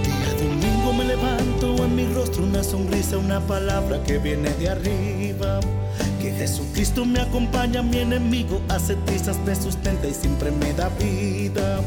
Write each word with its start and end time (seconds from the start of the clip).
Día 0.03 0.35
domingo 0.35 0.93
me 0.93 1.05
levanto 1.05 1.85
en 1.85 1.97
mi 1.97 2.07
rostro 2.13 2.43
una 2.45 2.63
sonrisa, 2.65 3.19
una 3.19 3.41
palabra 3.41 4.03
que 4.03 4.19
viene 4.19 4.51
de 4.51 4.69
arriba. 4.69 5.61
Jesucristo 6.33 7.05
me 7.05 7.21
acompaña, 7.21 7.83
mi 7.83 7.99
enemigo 7.99 8.61
hace 8.69 8.97
trizas, 8.97 9.37
me 9.47 9.55
sustenta 9.55 10.07
y 10.07 10.15
siempre 10.15 10.51
me 10.51 10.73
da 10.73 10.89
vida. 10.91 11.81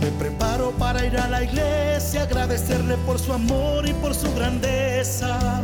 Me 0.00 0.10
preparo 0.18 0.70
para 0.72 1.04
ir 1.06 1.16
a 1.16 1.28
la 1.28 1.42
iglesia, 1.42 2.22
agradecerle 2.22 2.96
por 3.06 3.18
su 3.18 3.32
amor 3.32 3.88
y 3.88 3.92
por 3.94 4.14
su 4.14 4.32
grandeza. 4.34 5.62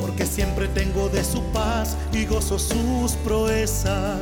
Porque 0.00 0.26
siempre 0.26 0.68
tengo 0.68 1.08
de 1.08 1.24
su 1.24 1.42
paz 1.52 1.96
y 2.12 2.26
gozo 2.26 2.58
sus 2.58 3.12
proezas. 3.24 4.18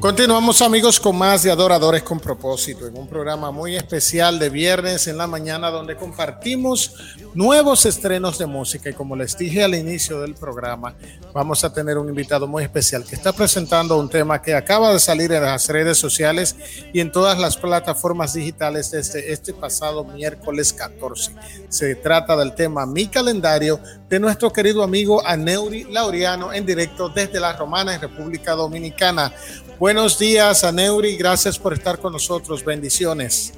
Continuamos 0.00 0.60
amigos 0.60 1.00
con 1.00 1.16
más 1.16 1.42
de 1.42 1.50
Adoradores 1.50 2.02
con 2.02 2.20
propósito, 2.20 2.86
en 2.86 2.98
un 2.98 3.08
programa 3.08 3.50
muy 3.50 3.76
especial 3.76 4.38
de 4.38 4.50
viernes 4.50 5.06
en 5.08 5.16
la 5.16 5.26
mañana 5.26 5.70
donde 5.70 5.96
compartimos 5.96 6.94
nuevos 7.34 7.86
estrenos 7.86 8.38
de 8.38 8.44
música 8.44 8.90
y 8.90 8.92
como 8.92 9.16
les 9.16 9.38
dije 9.38 9.64
al 9.64 9.74
inicio 9.74 10.20
del 10.20 10.34
programa, 10.34 10.94
vamos 11.32 11.64
a 11.64 11.72
tener 11.72 11.96
un 11.96 12.10
invitado 12.10 12.46
muy 12.46 12.62
especial 12.62 13.04
que 13.04 13.14
está 13.14 13.32
presentando 13.32 13.98
un 13.98 14.10
tema 14.10 14.42
que 14.42 14.54
acaba 14.54 14.92
de 14.92 15.00
salir 15.00 15.32
en 15.32 15.42
las 15.42 15.66
redes 15.68 15.96
sociales 15.96 16.56
y 16.92 17.00
en 17.00 17.10
todas 17.10 17.38
las 17.38 17.56
plataformas 17.56 18.34
digitales 18.34 18.90
desde 18.90 19.32
este 19.32 19.54
pasado 19.54 20.04
miércoles 20.04 20.74
14. 20.74 21.32
Se 21.70 21.94
trata 21.94 22.36
del 22.36 22.54
tema 22.54 22.84
Mi 22.84 23.06
calendario 23.06 23.80
de 24.08 24.20
nuestro 24.20 24.52
querido 24.52 24.82
amigo 24.82 25.24
Aneuri 25.26 25.84
Laureano 25.84 26.52
en 26.52 26.64
directo 26.64 27.08
desde 27.08 27.40
La 27.40 27.52
Romana 27.54 27.94
en 27.94 28.00
República 28.00 28.52
Dominicana. 28.52 29.32
Buenos 29.78 30.18
días, 30.18 30.64
Aneuri. 30.64 31.16
Gracias 31.16 31.58
por 31.58 31.74
estar 31.74 31.98
con 31.98 32.12
nosotros. 32.12 32.64
Bendiciones. 32.64 33.52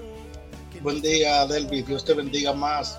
Buen 0.81 1.01
día, 1.01 1.47
Delvi. 1.47 1.83
Dios 1.83 2.05
te 2.05 2.15
bendiga 2.15 2.53
más. 2.53 2.99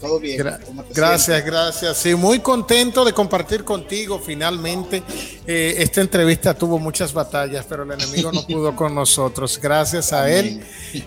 Todo 0.00 0.18
bien. 0.18 0.38
Gra 0.38 0.58
gracias, 0.92 1.24
sientes? 1.24 1.46
gracias. 1.46 1.96
Sí, 1.96 2.14
muy 2.16 2.40
contento 2.40 3.04
de 3.04 3.12
compartir 3.12 3.62
contigo 3.62 4.18
finalmente. 4.18 5.00
Eh, 5.46 5.76
esta 5.78 6.00
entrevista 6.00 6.54
tuvo 6.54 6.80
muchas 6.80 7.12
batallas, 7.12 7.64
pero 7.68 7.84
el 7.84 7.92
enemigo 7.92 8.32
no 8.32 8.44
pudo 8.44 8.74
con 8.76 8.94
nosotros. 8.94 9.60
Gracias 9.62 10.12
a 10.12 10.28
él 10.28 10.60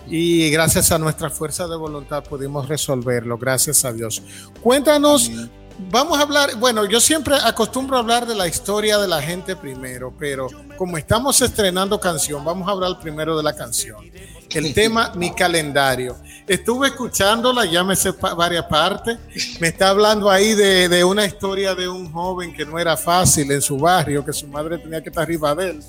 y 0.08 0.48
gracias 0.50 0.92
a 0.92 0.98
nuestra 0.98 1.28
fuerza 1.28 1.66
de 1.66 1.76
voluntad 1.76 2.24
pudimos 2.24 2.68
resolverlo. 2.68 3.36
Gracias 3.36 3.84
a 3.84 3.92
Dios. 3.92 4.22
Cuéntanos. 4.62 5.28
Amén. 5.28 5.65
Vamos 5.78 6.18
a 6.18 6.22
hablar, 6.22 6.56
bueno, 6.56 6.86
yo 6.86 7.00
siempre 7.00 7.34
acostumbro 7.42 7.96
a 7.96 8.00
hablar 8.00 8.26
de 8.26 8.34
la 8.34 8.48
historia 8.48 8.96
de 8.96 9.06
la 9.06 9.20
gente 9.20 9.54
primero, 9.56 10.12
pero 10.18 10.48
como 10.78 10.96
estamos 10.96 11.40
estrenando 11.42 12.00
canción, 12.00 12.42
vamos 12.42 12.66
a 12.66 12.72
hablar 12.72 12.98
primero 12.98 13.36
de 13.36 13.42
la 13.42 13.54
canción. 13.54 14.10
El 14.50 14.72
tema, 14.74 15.12
mi 15.14 15.34
calendario. 15.34 16.16
Estuve 16.46 16.88
escuchándola, 16.88 17.66
ya 17.66 17.84
me 17.84 17.94
sé 17.94 18.12
varias 18.12 18.64
partes. 18.64 19.18
Me 19.60 19.68
está 19.68 19.90
hablando 19.90 20.30
ahí 20.30 20.54
de, 20.54 20.88
de, 20.88 21.04
una 21.04 21.26
historia 21.26 21.74
de 21.74 21.88
un 21.88 22.10
joven 22.10 22.54
que 22.54 22.64
no 22.64 22.78
era 22.78 22.96
fácil 22.96 23.50
en 23.50 23.60
su 23.60 23.76
barrio, 23.76 24.24
que 24.24 24.32
su 24.32 24.46
madre 24.48 24.78
tenía 24.78 25.02
que 25.02 25.10
estar 25.10 25.24
arriba 25.24 25.54
de 25.54 25.70
él. 25.70 25.82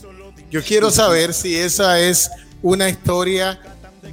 Yo 0.52 0.62
quiero 0.64 0.92
saber 0.92 1.34
si 1.34 1.56
esa 1.56 1.98
es 2.00 2.30
una 2.62 2.90
historia 2.90 3.58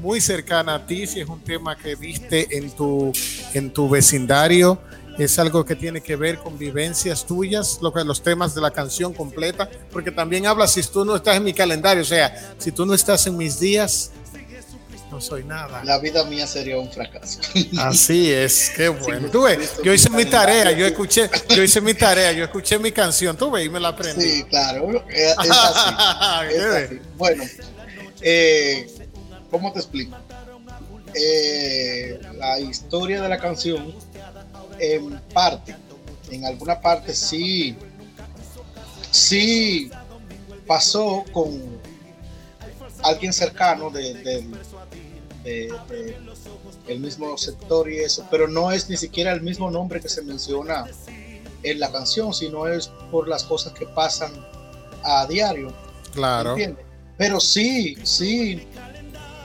muy 0.00 0.20
cercana 0.20 0.76
a 0.76 0.86
ti, 0.86 1.06
si 1.06 1.20
es 1.20 1.28
un 1.28 1.40
tema 1.40 1.76
que 1.76 1.96
viste 1.96 2.56
en 2.56 2.70
tu, 2.70 3.12
en 3.54 3.72
tu 3.72 3.88
vecindario 3.88 4.78
es 5.18 5.38
algo 5.38 5.64
que 5.64 5.76
tiene 5.76 6.00
que 6.00 6.16
ver 6.16 6.38
con 6.38 6.58
vivencias 6.58 7.24
tuyas, 7.26 7.78
lo 7.80 7.92
que 7.92 8.04
los 8.04 8.22
temas 8.22 8.54
de 8.54 8.60
la 8.60 8.70
canción 8.70 9.12
completa, 9.12 9.68
porque 9.92 10.10
también 10.10 10.46
habla 10.46 10.66
si 10.66 10.82
tú 10.82 11.04
no 11.04 11.16
estás 11.16 11.36
en 11.36 11.44
mi 11.44 11.54
calendario, 11.54 12.02
o 12.02 12.06
sea, 12.06 12.54
si 12.58 12.72
tú 12.72 12.84
no 12.84 12.94
estás 12.94 13.26
en 13.26 13.36
mis 13.36 13.60
días, 13.60 14.10
no 15.14 15.20
soy 15.20 15.44
nada. 15.44 15.84
La 15.84 15.98
vida 15.98 16.24
mía 16.24 16.44
sería 16.44 16.76
un 16.76 16.90
fracaso. 16.90 17.38
Así 17.78 18.32
es, 18.32 18.72
qué 18.74 18.88
bueno. 18.88 19.28
Tú 19.30 19.42
ves, 19.42 19.74
yo 19.84 19.92
hice 19.92 20.10
mi 20.10 20.24
tarea, 20.24 20.72
yo 20.72 20.86
escuché, 20.86 21.30
yo 21.50 21.62
hice 21.62 21.80
mi 21.80 21.94
tarea, 21.94 22.32
yo 22.32 22.44
escuché 22.44 22.80
mi 22.80 22.90
canción, 22.90 23.36
tú 23.36 23.50
ves 23.52 23.66
y 23.66 23.68
me 23.68 23.78
la 23.78 23.88
aprendí. 23.88 24.28
Sí, 24.28 24.44
claro, 24.44 25.04
es 25.08 25.38
así. 25.38 25.48
es 26.50 26.64
así. 26.64 27.00
Bueno, 27.16 27.44
eh, 28.22 28.88
¿cómo 29.50 29.72
te 29.72 29.78
explico? 29.78 30.16
Eh, 31.14 32.18
la 32.36 32.58
historia 32.58 33.22
de 33.22 33.28
la 33.28 33.38
canción 33.38 33.94
en 34.78 35.20
parte, 35.32 35.74
en 36.30 36.44
alguna 36.44 36.80
parte 36.80 37.14
sí, 37.14 37.76
sí 39.10 39.90
pasó 40.66 41.24
con 41.32 41.80
alguien 43.02 43.32
cercano 43.32 43.90
de, 43.90 44.14
de, 44.14 44.46
de, 45.42 45.74
de, 45.88 46.16
el 46.88 47.00
mismo 47.00 47.36
sector 47.36 47.90
y 47.90 47.98
eso, 47.98 48.26
pero 48.30 48.48
no 48.48 48.72
es 48.72 48.88
ni 48.88 48.96
siquiera 48.96 49.32
el 49.32 49.42
mismo 49.42 49.70
nombre 49.70 50.00
que 50.00 50.08
se 50.08 50.22
menciona 50.22 50.86
en 51.62 51.80
la 51.80 51.90
canción, 51.90 52.32
sino 52.32 52.66
es 52.66 52.88
por 53.10 53.28
las 53.28 53.44
cosas 53.44 53.72
que 53.72 53.86
pasan 53.86 54.32
a 55.02 55.26
diario. 55.26 55.72
Claro. 56.12 56.50
¿entiendes? 56.50 56.84
Pero 57.16 57.40
sí, 57.40 57.96
sí, 58.02 58.66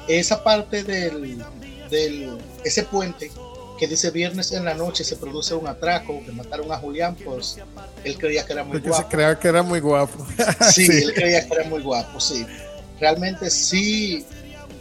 esa 0.07 0.43
parte 0.43 0.83
del, 0.83 1.43
del 1.89 2.37
ese 2.63 2.83
puente 2.83 3.31
que 3.79 3.87
dice 3.87 4.11
viernes 4.11 4.51
en 4.51 4.65
la 4.65 4.73
noche 4.73 5.05
se 5.05 5.15
produce 5.15 5.55
un 5.55 5.65
atraco, 5.65 6.21
que 6.25 6.33
mataron 6.33 6.69
a 6.71 6.77
Julián, 6.77 7.15
pues 7.15 7.57
él 8.03 8.17
creía 8.17 8.45
que 8.45 8.51
era 8.51 8.63
muy 8.63 8.73
Porque 8.73 8.89
guapo. 8.89 9.03
se 9.03 9.09
creía 9.09 9.39
que 9.39 9.47
era 9.47 9.63
muy 9.63 9.79
guapo. 9.79 10.27
sí, 10.71 10.85
sí, 10.85 10.97
él 11.03 11.13
creía 11.13 11.47
que 11.47 11.53
era 11.55 11.63
muy 11.63 11.81
guapo, 11.81 12.19
sí. 12.19 12.45
Realmente 12.99 13.49
sí, 13.49 14.25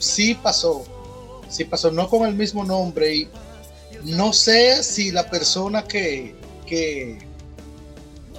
sí 0.00 0.34
pasó, 0.34 0.84
sí 1.48 1.64
pasó, 1.64 1.92
no 1.92 2.08
con 2.08 2.26
el 2.26 2.34
mismo 2.34 2.64
nombre 2.64 3.14
y 3.14 3.28
no 4.02 4.32
sé 4.32 4.82
si 4.82 5.12
la 5.12 5.30
persona 5.30 5.84
que, 5.84 6.34
que, 6.66 7.18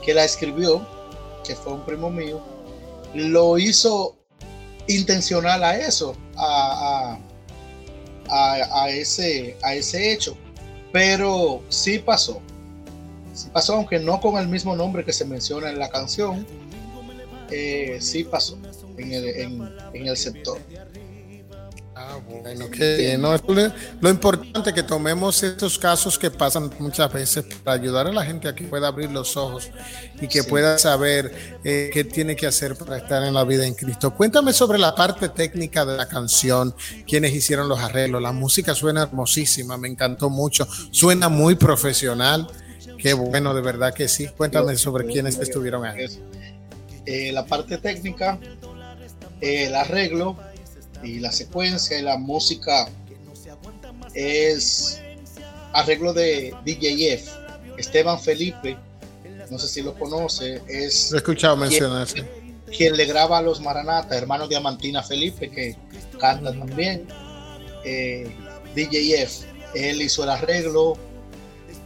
que 0.03 0.13
la 0.13 0.25
escribió, 0.25 0.85
que 1.45 1.55
fue 1.55 1.71
un 1.71 1.85
primo 1.85 2.09
mío, 2.09 2.43
lo 3.13 3.57
hizo 3.57 4.17
intencional 4.87 5.63
a 5.63 5.77
eso, 5.77 6.17
a, 6.35 7.17
a, 8.27 8.55
a, 8.57 8.83
a 8.83 8.89
ese, 8.89 9.57
a 9.63 9.73
ese 9.73 10.11
hecho 10.11 10.37
pero 10.91 11.61
sí 11.69 11.99
pasó. 11.99 12.41
Sí 13.33 13.49
pasó, 13.53 13.75
aunque 13.75 13.99
no 13.99 14.19
con 14.19 14.37
el 14.37 14.47
mismo 14.47 14.75
nombre 14.75 15.05
que 15.05 15.13
se 15.13 15.25
menciona 15.25 15.69
en 15.69 15.79
la 15.79 15.89
canción. 15.89 16.45
Eh, 17.51 17.97
sí 17.99 18.23
pasó 18.23 18.57
en 18.97 19.11
el, 19.11 19.25
en, 19.25 19.69
en 19.93 20.07
el 20.07 20.17
sector. 20.17 20.59
Ah, 22.01 22.17
bueno, 22.29 22.69
qué 22.71 22.95
bien. 22.95 23.21
¿no? 23.21 23.35
Lo 23.99 24.09
importante 24.09 24.69
es 24.69 24.73
que 24.73 24.83
tomemos 24.83 25.43
estos 25.43 25.77
casos 25.77 26.17
que 26.17 26.31
pasan 26.31 26.71
muchas 26.79 27.11
veces 27.11 27.43
para 27.61 27.75
ayudar 27.75 28.07
a 28.07 28.13
la 28.13 28.23
gente 28.23 28.47
a 28.47 28.55
que 28.55 28.63
pueda 28.63 28.87
abrir 28.87 29.11
los 29.11 29.35
ojos 29.35 29.69
y 30.21 30.29
que 30.29 30.41
sí. 30.41 30.49
pueda 30.49 30.77
saber 30.77 31.59
eh, 31.65 31.89
qué 31.91 32.05
tiene 32.05 32.37
que 32.37 32.47
hacer 32.47 32.77
para 32.77 32.95
estar 32.95 33.21
en 33.23 33.33
la 33.33 33.43
vida 33.43 33.65
en 33.65 33.73
Cristo. 33.73 34.15
Cuéntame 34.15 34.53
sobre 34.53 34.79
la 34.79 34.95
parte 34.95 35.27
técnica 35.27 35.83
de 35.83 35.97
la 35.97 36.07
canción, 36.07 36.73
quiénes 37.05 37.33
hicieron 37.33 37.67
los 37.67 37.79
arreglos. 37.79 38.21
La 38.21 38.31
música 38.31 38.73
suena 38.73 39.01
hermosísima, 39.03 39.77
me 39.77 39.89
encantó 39.89 40.29
mucho, 40.29 40.69
suena 40.91 41.27
muy 41.27 41.55
profesional. 41.55 42.47
Qué 42.97 43.11
bueno, 43.11 43.53
de 43.53 43.61
verdad 43.61 43.93
que 43.93 44.07
sí. 44.07 44.27
Cuéntame 44.37 44.77
sobre 44.77 45.05
quiénes 45.05 45.37
estuvieron 45.37 45.83
ahí. 45.83 46.05
Eh, 47.05 47.33
la 47.33 47.45
parte 47.45 47.77
técnica, 47.77 48.39
eh, 49.41 49.65
el 49.65 49.75
arreglo, 49.75 50.37
y 51.03 51.19
la 51.19 51.31
secuencia 51.31 51.97
y 51.97 52.01
la 52.01 52.17
música 52.17 52.89
es 54.13 55.01
arreglo 55.73 56.13
de 56.13 56.53
DJF 56.65 57.29
Esteban 57.77 58.19
Felipe 58.19 58.77
no 59.49 59.57
sé 59.57 59.67
si 59.67 59.81
lo 59.81 59.93
conoce 59.95 60.61
es 60.67 61.11
he 61.13 61.17
escuchado 61.17 61.55
mencionarse 61.57 62.25
quien 62.69 62.95
le 62.95 63.05
graba 63.05 63.39
a 63.39 63.41
los 63.41 63.61
Maranata, 63.61 64.17
hermano 64.17 64.47
Diamantina 64.47 65.03
Felipe, 65.03 65.49
que 65.49 65.75
canta 66.19 66.51
también. 66.51 67.07
Eh, 67.83 68.29
DJF, 68.75 69.43
él 69.75 70.01
hizo 70.01 70.23
el 70.23 70.29
arreglo. 70.29 70.97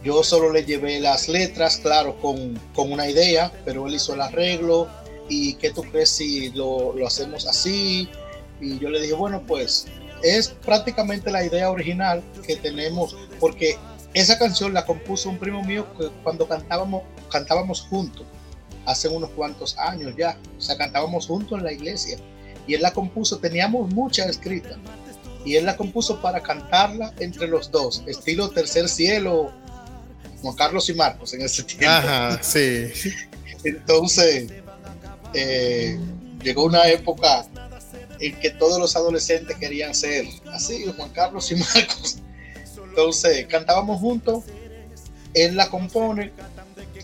Yo 0.04 0.22
solo 0.22 0.52
le 0.52 0.64
llevé 0.64 1.00
las 1.00 1.28
letras, 1.28 1.78
claro, 1.78 2.18
con, 2.20 2.58
con 2.74 2.92
una 2.92 3.08
idea, 3.08 3.50
pero 3.64 3.86
él 3.86 3.94
hizo 3.94 4.14
el 4.14 4.20
arreglo. 4.20 4.88
¿Y 5.28 5.54
qué 5.54 5.70
tú 5.70 5.82
crees 5.82 6.10
si 6.10 6.50
lo, 6.50 6.92
lo 6.92 7.06
hacemos 7.06 7.46
así? 7.46 8.08
Y 8.60 8.78
yo 8.78 8.90
le 8.90 9.00
dije, 9.00 9.14
bueno, 9.14 9.42
pues 9.46 9.86
es 10.22 10.48
prácticamente 10.48 11.30
la 11.30 11.44
idea 11.44 11.70
original 11.70 12.22
que 12.46 12.56
tenemos, 12.56 13.16
porque 13.40 13.76
esa 14.14 14.38
canción 14.38 14.72
la 14.72 14.86
compuso 14.86 15.28
un 15.28 15.38
primo 15.38 15.62
mío 15.62 15.86
cuando 16.22 16.46
cantábamos, 16.46 17.02
cantábamos 17.30 17.82
juntos 17.82 18.24
hace 18.86 19.08
unos 19.08 19.30
cuantos 19.30 19.76
años 19.78 20.14
ya. 20.16 20.38
O 20.56 20.60
sea, 20.60 20.76
cantábamos 20.76 21.26
juntos 21.26 21.58
en 21.58 21.64
la 21.64 21.72
iglesia. 21.72 22.18
Y 22.66 22.74
él 22.74 22.82
la 22.82 22.92
compuso, 22.92 23.38
teníamos 23.38 23.92
mucha 23.92 24.24
escrita. 24.24 24.76
Y 25.44 25.56
él 25.56 25.66
la 25.66 25.76
compuso 25.76 26.22
para 26.22 26.40
cantarla 26.42 27.12
entre 27.18 27.46
los 27.46 27.70
dos, 27.70 28.02
estilo 28.06 28.48
Tercer 28.48 28.88
Cielo, 28.88 29.52
Juan 30.40 30.54
Carlos 30.56 30.88
y 30.88 30.94
Marcos 30.94 31.34
en 31.34 31.42
ese 31.42 31.62
tiempo. 31.64 31.86
Ajá, 31.88 32.42
sí. 32.42 32.86
Entonces, 33.64 34.50
eh, 35.34 35.98
llegó 36.42 36.64
una 36.64 36.88
época 36.88 37.46
en 38.20 38.38
que 38.40 38.50
todos 38.50 38.78
los 38.78 38.96
adolescentes 38.96 39.56
querían 39.56 39.94
ser 39.94 40.26
así, 40.52 40.84
Juan 40.96 41.10
Carlos 41.10 41.50
y 41.50 41.56
Marcos. 41.74 42.18
Entonces, 42.76 43.46
cantábamos 43.46 44.00
juntos, 44.00 44.44
él 45.34 45.56
la 45.56 45.68
compone, 45.68 46.32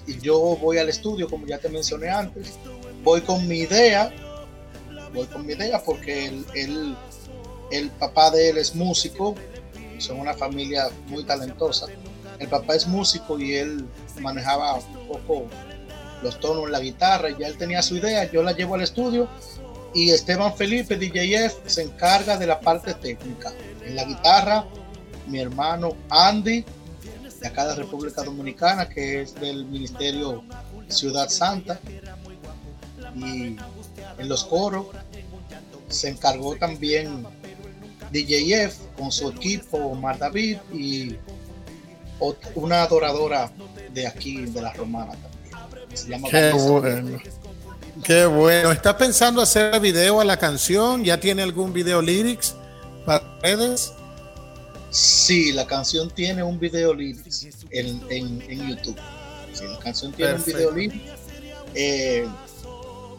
y 0.07 0.19
yo 0.21 0.39
voy 0.57 0.79
al 0.79 0.89
estudio, 0.89 1.29
como 1.29 1.47
ya 1.47 1.59
te 1.59 1.69
mencioné 1.69 2.09
antes, 2.09 2.59
voy 3.03 3.21
con 3.23 3.47
mi 3.47 3.59
idea, 3.59 4.13
voy 5.13 5.27
con 5.27 5.47
mi 5.47 5.53
idea 5.53 5.83
porque 5.83 6.27
él, 6.55 6.97
el 7.71 7.91
papá 7.91 8.31
de 8.31 8.51
él 8.51 8.59
es 8.59 8.75
músico, 8.75 9.35
son 9.99 10.21
una 10.21 10.35
familia 10.35 10.89
muy 11.09 11.25
talentosa. 11.25 11.87
El 12.39 12.49
papá 12.49 12.75
es 12.75 12.87
músico 12.87 13.39
y 13.39 13.55
él 13.55 13.85
manejaba 14.21 14.75
un 14.75 15.09
poco 15.09 15.47
los 16.23 16.41
tonos 16.41 16.65
en 16.65 16.73
la 16.73 16.81
guitarra 16.81 17.31
y 17.31 17.37
ya 17.39 17.49
él 17.49 17.57
tenía 17.57 17.83
su 17.83 17.97
idea, 17.97 18.31
yo 18.31 18.43
la 18.43 18.53
llevo 18.53 18.75
al 18.75 18.83
estudio 18.83 19.29
y 19.95 20.11
Esteban 20.11 20.55
Felipe, 20.55 20.97
DJF, 20.97 21.67
se 21.67 21.83
encarga 21.83 22.37
de 22.37 22.47
la 22.47 22.61
parte 22.61 22.95
técnica. 22.95 23.53
En 23.85 23.97
la 23.97 24.05
guitarra, 24.05 24.65
mi 25.27 25.41
hermano 25.41 25.97
Andy 26.09 26.65
de 27.41 27.49
acá 27.49 27.67
de 27.67 27.75
República 27.75 28.23
Dominicana, 28.23 28.89
que 28.89 29.23
es 29.23 29.35
del 29.35 29.65
Ministerio 29.65 30.45
Ciudad 30.89 31.29
Santa. 31.29 31.81
Y 33.17 33.57
en 34.19 34.29
los 34.29 34.45
coros 34.45 34.87
se 35.89 36.11
encargó 36.11 36.57
también 36.57 37.25
DJF 38.13 38.77
con 38.97 39.11
su 39.11 39.31
equipo, 39.31 39.95
Mar 39.95 40.19
David, 40.19 40.59
y 40.73 41.17
una 42.55 42.83
adoradora 42.83 43.51
de 43.93 44.07
aquí, 44.07 44.45
de 44.45 44.63
la 44.63 44.73
Romana 44.75 45.13
también. 45.13 45.97
Se 45.97 46.09
llama 46.09 46.29
Qué 46.29 46.53
bueno. 46.53 47.19
Qué 48.05 48.25
bueno. 48.27 48.73
¿Está 48.73 48.97
pensando 48.97 49.43
hacer 49.43 49.79
video 49.81 50.21
a 50.21 50.25
la 50.25 50.37
canción? 50.39 51.05
¿Ya 51.05 51.21
tiene 51.21 51.43
algún 51.43 51.73
video 51.73 52.01
lyrics 52.01 52.55
para 53.05 53.39
redes? 53.43 53.93
Sí, 54.91 55.53
la 55.53 55.67
canción 55.67 56.11
tiene 56.11 56.43
un 56.43 56.59
video 56.59 56.95
lyrics 56.95 57.47
en, 57.71 58.03
en, 58.11 58.69
YouTube. 58.69 58.97
Sí, 59.53 59.65
la 59.67 59.79
canción 59.79 60.13
tiene 60.13 60.35
un 60.35 60.45
video 60.45 60.71
lyrics. 60.73 61.13
Eh, 61.75 62.27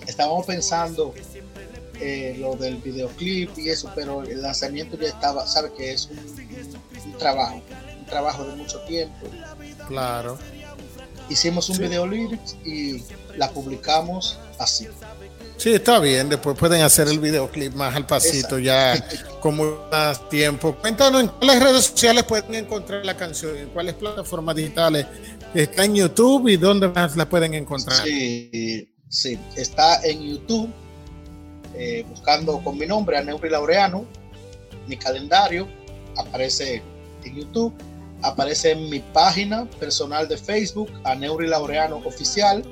estábamos 0.08 0.46
pensando 0.46 1.14
eh, 2.00 2.36
lo 2.40 2.56
del 2.56 2.78
videoclip 2.78 3.58
y 3.58 3.70
eso, 3.70 3.92
pero 3.96 4.24
el 4.24 4.42
lanzamiento 4.42 4.98
ya 4.98 5.10
estaba, 5.10 5.46
sabe 5.46 5.72
que 5.78 5.94
es 5.94 6.10
un, 6.10 7.18
trabajo, 7.18 7.62
un 8.00 8.06
trabajo 8.08 8.44
de 8.46 8.56
mucho 8.56 8.80
tiempo. 8.82 9.28
Claro. 9.88 10.38
Hicimos 11.30 11.70
un 11.70 11.78
video 11.78 12.06
lyrics 12.06 12.58
y 12.66 13.04
la 13.38 13.50
publicamos 13.52 14.38
así. 14.64 14.88
Sí, 15.58 15.74
está 15.74 16.00
bien. 16.00 16.28
Después 16.30 16.58
pueden 16.58 16.82
hacer 16.82 17.08
el 17.08 17.20
videoclip 17.20 17.74
más 17.74 17.96
al 17.96 18.08
pasito, 18.08 18.58
ya 18.58 18.96
con 19.40 19.58
más 19.92 20.28
tiempo. 20.30 20.76
Cuéntanos 20.76 21.22
en 21.22 21.28
cuáles 21.28 21.62
redes 21.62 21.86
sociales 21.86 22.24
pueden 22.24 22.56
encontrar 22.56 23.06
la 23.06 23.16
canción, 23.16 23.56
en 23.56 23.70
cuáles 23.70 23.94
plataformas 23.94 24.56
digitales. 24.56 25.06
Está 25.54 25.86
en 25.86 25.96
YouTube 25.96 26.48
y 26.48 26.58
dónde 26.58 26.88
más 26.88 27.16
la 27.16 27.30
pueden 27.30 27.54
encontrar. 27.54 28.04
Sí, 28.04 28.90
sí. 29.08 29.38
está 29.56 30.02
en 30.04 30.22
YouTube, 30.24 30.70
eh, 31.76 32.06
buscando 32.10 32.60
con 32.64 32.78
mi 32.78 32.88
nombre, 32.88 33.18
Aneuri 33.18 33.50
Laureano, 33.50 34.06
mi 34.88 34.98
calendario, 34.98 35.68
aparece 36.18 36.82
en 37.24 37.36
YouTube, 37.36 37.74
aparece 38.24 38.72
en 38.72 38.90
mi 38.90 39.00
página 39.00 39.70
personal 39.80 40.28
de 40.28 40.38
Facebook, 40.38 40.90
Aneuri 41.04 41.48
Laureano 41.48 41.98
Oficial 41.98 42.64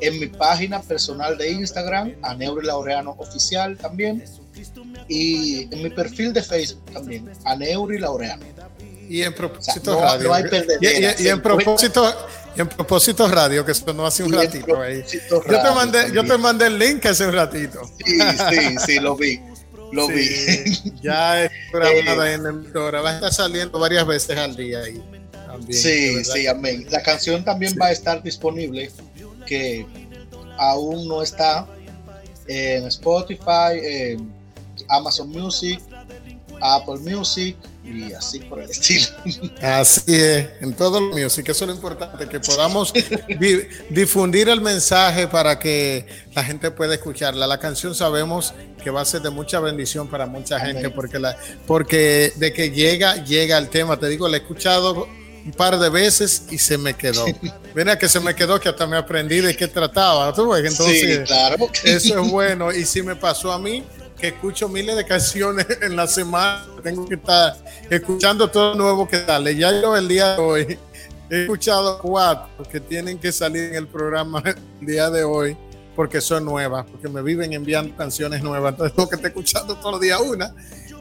en 0.00 0.18
mi 0.18 0.26
página 0.26 0.80
personal 0.80 1.36
de 1.36 1.50
Instagram, 1.50 2.14
a 2.22 2.34
Neuri 2.34 2.66
Laureano 2.66 3.14
Oficial 3.18 3.76
también, 3.76 4.24
y 5.08 5.62
en 5.72 5.82
mi 5.82 5.90
perfil 5.90 6.32
de 6.32 6.42
Facebook 6.42 6.84
también, 6.92 7.30
a 7.44 7.56
Neuri 7.56 7.98
Laureano. 7.98 8.44
Y 9.08 9.22
en 9.22 9.34
propósito 9.34 10.00
radio. 10.00 10.32
y, 10.80 11.28
en 11.28 11.40
propósito, 11.40 12.14
en 12.56 12.68
propósito 12.68 13.28
radio, 13.28 13.64
que 13.64 13.72
esto 13.72 13.94
no 13.94 14.06
hace 14.06 14.22
un 14.22 14.32
ratito 14.32 14.80
ahí. 14.80 15.02
Yo 15.30 15.40
te, 15.40 15.70
mandé, 15.74 16.12
yo 16.12 16.24
te 16.24 16.36
mandé 16.36 16.66
el 16.66 16.78
link 16.78 17.06
hace 17.06 17.26
un 17.26 17.32
ratito. 17.32 17.80
Sí, 18.04 18.18
sí, 18.50 18.76
sí, 18.84 19.00
lo 19.00 19.16
vi. 19.16 19.40
Lo 19.92 20.08
vi. 20.08 20.26
Ya 21.02 21.44
es 21.44 21.50
grabada 21.72 22.30
eh, 22.30 22.34
en 22.34 22.46
el 22.46 22.60
programa. 22.64 23.04
Va 23.04 23.10
a 23.10 23.14
estar 23.14 23.32
saliendo 23.32 23.78
varias 23.78 24.06
veces 24.06 24.36
al 24.36 24.54
día 24.54 24.80
ahí. 24.80 25.02
También, 25.46 25.72
sí, 25.80 26.24
sí, 26.24 26.46
amén. 26.46 26.86
La 26.90 27.02
canción 27.02 27.42
también 27.42 27.74
va 27.80 27.86
a 27.86 27.92
estar 27.92 28.22
disponible 28.22 28.90
que 29.48 29.86
aún 30.58 31.08
no 31.08 31.22
está 31.22 31.66
en 32.46 32.84
Spotify, 32.86 33.78
en 33.82 34.30
Amazon 34.88 35.30
Music, 35.30 35.80
Apple 36.60 36.98
Music 36.98 37.56
y 37.84 38.12
así 38.12 38.40
por 38.40 38.60
el 38.60 38.70
estilo. 38.70 39.06
Así 39.62 40.02
es, 40.06 40.48
en 40.60 40.74
todo 40.74 40.98
el 40.98 41.04
music, 41.22 41.48
eso 41.48 41.64
es 41.64 41.68
lo 41.68 41.74
importante, 41.74 42.28
que 42.28 42.40
podamos 42.40 42.92
difundir 43.90 44.48
el 44.50 44.60
mensaje 44.60 45.26
para 45.28 45.58
que 45.58 46.06
la 46.34 46.44
gente 46.44 46.70
pueda 46.70 46.94
escucharla. 46.94 47.46
La 47.46 47.58
canción 47.58 47.94
sabemos 47.94 48.52
que 48.82 48.90
va 48.90 49.00
a 49.00 49.04
ser 49.04 49.22
de 49.22 49.30
mucha 49.30 49.60
bendición 49.60 50.08
para 50.08 50.26
mucha 50.26 50.60
gente, 50.60 50.90
porque, 50.90 51.18
la, 51.18 51.36
porque 51.66 52.32
de 52.36 52.52
que 52.52 52.70
llega, 52.70 53.24
llega 53.24 53.56
el 53.56 53.68
tema. 53.68 53.98
Te 53.98 54.08
digo, 54.08 54.28
la 54.28 54.36
he 54.36 54.40
escuchado 54.40 55.08
un 55.48 55.54
par 55.54 55.78
de 55.78 55.88
veces 55.88 56.42
y 56.50 56.58
se 56.58 56.76
me 56.76 56.94
quedó. 56.94 57.24
Mira 57.74 57.98
que 57.98 58.06
se 58.06 58.20
me 58.20 58.34
quedó 58.34 58.60
que 58.60 58.68
hasta 58.68 58.86
me 58.86 58.98
aprendí 58.98 59.40
de 59.40 59.56
qué 59.56 59.66
trataba. 59.66 60.28
Entonces, 60.28 61.26
claro. 61.26 61.70
eso 61.84 62.20
es 62.20 62.30
bueno. 62.30 62.70
Y 62.70 62.84
si 62.84 63.02
me 63.02 63.16
pasó 63.16 63.50
a 63.50 63.58
mí, 63.58 63.82
que 64.20 64.28
escucho 64.28 64.68
miles 64.68 64.94
de 64.94 65.06
canciones 65.06 65.66
en 65.80 65.96
la 65.96 66.06
semana, 66.06 66.66
tengo 66.82 67.06
que 67.08 67.14
estar 67.14 67.56
escuchando 67.88 68.50
todo 68.50 68.74
nuevo 68.74 69.08
que 69.08 69.24
sale. 69.24 69.56
Ya 69.56 69.72
yo 69.80 69.96
el 69.96 70.06
día 70.06 70.34
de 70.34 70.38
hoy 70.38 70.78
he 71.30 71.42
escuchado 71.42 71.98
cuatro 71.98 72.64
que 72.70 72.80
tienen 72.80 73.18
que 73.18 73.32
salir 73.32 73.64
en 73.64 73.76
el 73.76 73.86
programa 73.86 74.42
el 74.80 74.86
día 74.86 75.08
de 75.08 75.24
hoy 75.24 75.56
porque 75.96 76.20
son 76.20 76.44
nuevas, 76.44 76.84
porque 76.90 77.08
me 77.08 77.22
viven 77.22 77.54
enviando 77.54 77.96
canciones 77.96 78.42
nuevas. 78.42 78.72
Entonces 78.72 78.94
tengo 78.94 79.08
que 79.08 79.16
estar 79.16 79.30
escuchando 79.30 79.76
todos 79.76 79.92
los 79.92 80.00
días 80.00 80.20
una 80.20 80.54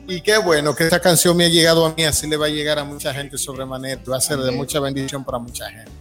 y 0.08 0.22
qué 0.22 0.38
bueno 0.38 0.74
que 0.74 0.86
esta 0.86 1.00
canción 1.00 1.36
me 1.36 1.46
ha 1.46 1.50
llegado 1.50 1.86
a 1.86 1.94
mí, 1.94 2.04
así 2.04 2.28
le 2.28 2.38
va 2.38 2.46
a 2.46 2.50
llegar 2.50 2.80
a 2.80 2.84
mucha 2.84 3.14
gente 3.14 3.38
sobremanera, 3.38 4.02
va 4.10 4.18
a 4.18 4.22
ser 4.22 4.38
de 4.40 4.52
mucha 4.52 4.80
bendición 4.80 5.24
para 5.24 5.38
mucha 5.38 5.70
gente. 5.70 5.92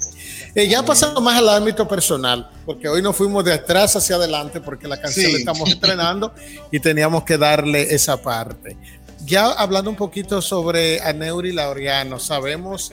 Eh, 0.55 0.69
ya 0.69 0.83
pasando 0.85 1.21
más 1.21 1.39
al 1.39 1.49
ámbito 1.49 1.87
personal, 1.87 2.49
porque 2.65 2.89
hoy 2.89 3.03
nos 3.03 3.17
fuimos 3.17 3.45
de 3.45 3.53
atrás 3.53 3.95
hacia 3.97 4.17
adelante, 4.17 4.61
porque 4.61 4.89
la 4.89 5.01
canción 5.01 5.33
la 5.33 5.39
estamos 5.39 5.69
estrenando 5.69 6.33
y 6.71 6.81
teníamos 6.81 7.25
que 7.25 7.37
darle 7.37 7.95
esa 7.95 8.17
parte. 8.17 8.77
Ya 9.25 9.51
hablando 9.53 9.91
un 9.91 9.97
poquito 9.97 10.41
sobre 10.41 11.01
Aneuri 11.01 11.53
Laureano, 11.53 12.19
sabemos 12.19 12.93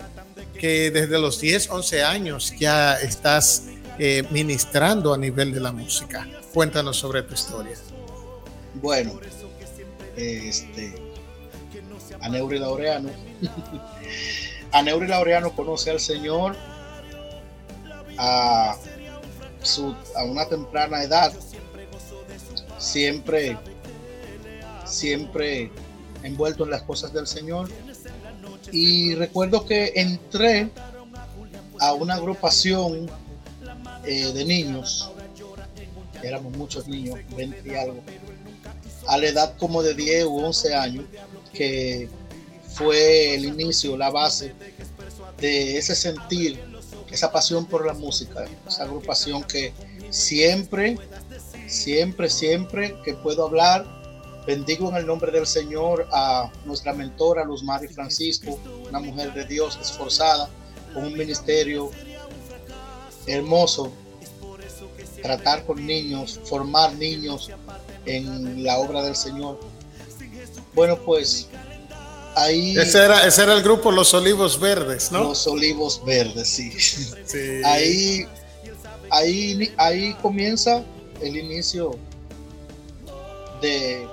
que 0.59 0.91
desde 0.91 1.19
los 1.19 1.39
10, 1.39 1.69
11 1.69 2.03
años 2.03 2.53
ya 2.59 2.95
estás 2.95 3.63
eh, 3.99 4.23
ministrando 4.31 5.13
a 5.13 5.17
nivel 5.17 5.53
de 5.53 5.59
la 5.59 5.71
música. 5.71 6.27
Cuéntanos 6.53 6.97
sobre 6.97 7.21
tu 7.21 7.33
historia. 7.33 7.77
Bueno, 8.75 9.19
este, 10.15 11.02
Aneuri 12.23 12.59
Laureano. 12.59 13.09
Aneuri 14.71 15.07
Laureano 15.07 15.51
conoce 15.55 15.91
al 15.91 15.99
Señor 15.99 16.55
a, 18.17 18.75
su, 19.61 19.95
a 20.15 20.23
una 20.23 20.47
temprana 20.47 21.03
edad, 21.03 21.31
siempre, 22.79 23.57
siempre 24.85 25.71
envuelto 26.23 26.63
en 26.63 26.71
las 26.71 26.81
cosas 26.83 27.13
del 27.13 27.27
Señor. 27.27 27.69
Y 28.71 29.13
recuerdo 29.15 29.65
que 29.65 29.93
entré 29.95 30.69
a 31.79 31.93
una 31.93 32.15
agrupación 32.15 33.09
eh, 34.05 34.31
de 34.33 34.45
niños 34.45 35.13
éramos 36.23 36.55
muchos 36.55 36.87
niños, 36.87 37.19
20 37.35 37.69
y 37.69 37.75
algo, 37.75 38.01
a 39.07 39.17
la 39.17 39.27
edad 39.27 39.55
como 39.57 39.83
de 39.83 39.93
10 39.93 40.25
u 40.25 40.37
11 40.37 40.73
años, 40.73 41.05
que 41.53 42.09
fue 42.73 43.35
el 43.35 43.45
inicio, 43.45 43.95
la 43.97 44.09
base 44.09 44.53
de 45.37 45.77
ese 45.77 45.95
sentir, 45.95 46.59
esa 47.11 47.31
pasión 47.31 47.65
por 47.65 47.85
la 47.85 47.93
música, 47.93 48.45
esa 48.67 48.83
agrupación 48.83 49.43
que 49.43 49.73
siempre, 50.09 50.97
siempre, 51.67 52.29
siempre 52.29 52.95
que 53.03 53.13
puedo 53.13 53.45
hablar, 53.45 53.85
bendigo 54.47 54.89
en 54.89 54.97
el 54.97 55.05
nombre 55.05 55.31
del 55.31 55.45
Señor 55.45 56.07
a 56.11 56.51
nuestra 56.65 56.93
mentora 56.93 57.45
Luz 57.45 57.63
Mari 57.63 57.87
Francisco, 57.87 58.59
una 58.89 58.99
mujer 58.99 59.33
de 59.33 59.45
Dios 59.45 59.77
esforzada, 59.81 60.49
con 60.93 61.05
un 61.05 61.17
ministerio 61.17 61.91
hermoso, 63.25 63.91
tratar 65.21 65.65
con 65.65 65.85
niños, 65.85 66.39
formar 66.43 66.93
niños 66.95 67.49
en 68.05 68.63
la 68.63 68.77
obra 68.79 69.03
del 69.03 69.15
Señor. 69.15 69.59
Bueno, 70.73 70.97
pues 70.97 71.47
ahí... 72.35 72.77
Ese 72.77 73.03
era, 73.03 73.25
ese 73.25 73.43
era 73.43 73.53
el 73.53 73.63
grupo 73.63 73.91
Los 73.91 74.13
Olivos 74.13 74.59
Verdes, 74.59 75.11
¿no? 75.11 75.23
Los 75.23 75.45
Olivos 75.47 76.03
Verdes, 76.05 76.47
sí. 76.47 76.71
Ahí, 77.63 78.25
ahí, 79.11 79.73
ahí 79.77 80.13
comienza 80.21 80.83
el 81.21 81.37
inicio 81.37 81.97
de 83.61 84.07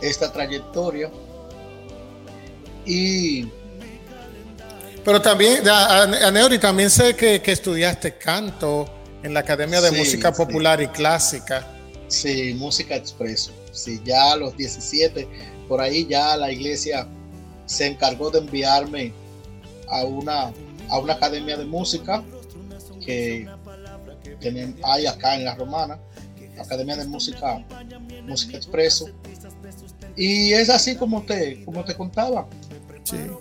esta 0.00 0.32
trayectoria. 0.32 1.10
Y 2.86 3.48
pero 5.08 5.22
también, 5.22 5.66
Aneuri, 5.66 6.58
también 6.58 6.90
sé 6.90 7.16
que, 7.16 7.40
estudiaste 7.46 8.18
canto 8.18 8.86
en 9.22 9.32
la 9.32 9.40
Academia 9.40 9.80
de 9.80 9.90
Música 9.90 10.32
Popular 10.32 10.82
y 10.82 10.88
Clásica. 10.88 11.66
Sí, 12.08 12.54
música 12.54 12.96
expreso. 12.96 13.52
Sí, 13.72 14.00
ya 14.04 14.32
a 14.32 14.36
los 14.36 14.56
17, 14.56 15.28
por 15.68 15.80
ahí 15.80 16.06
ya 16.06 16.36
la 16.36 16.50
iglesia 16.50 17.06
se 17.66 17.86
encargó 17.86 18.30
de 18.30 18.38
enviarme 18.38 19.12
a 19.88 20.04
una, 20.04 20.52
a 20.88 20.98
una 20.98 21.12
academia 21.12 21.56
de 21.56 21.64
música 21.66 22.24
que 23.04 23.48
hay 24.82 25.06
acá 25.06 25.36
en 25.36 25.44
La 25.44 25.54
Romana, 25.54 25.98
Academia 26.58 26.96
de 26.96 27.06
Música, 27.06 27.64
Música 28.24 28.56
Expreso. 28.56 29.10
Y 30.16 30.52
es 30.52 30.68
así 30.68 30.96
como 30.96 31.22
te, 31.22 31.64
como 31.64 31.84
te 31.84 31.94
contaba. 31.94 32.48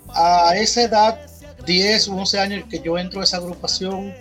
A 0.10 0.56
esa 0.56 0.84
edad 0.84 1.20
10 1.66 2.08
o 2.10 2.16
11 2.16 2.40
años 2.40 2.66
que 2.70 2.80
yo 2.80 2.98
entro 2.98 3.22
a 3.22 3.24
esa 3.24 3.38
agrupación, 3.38 4.14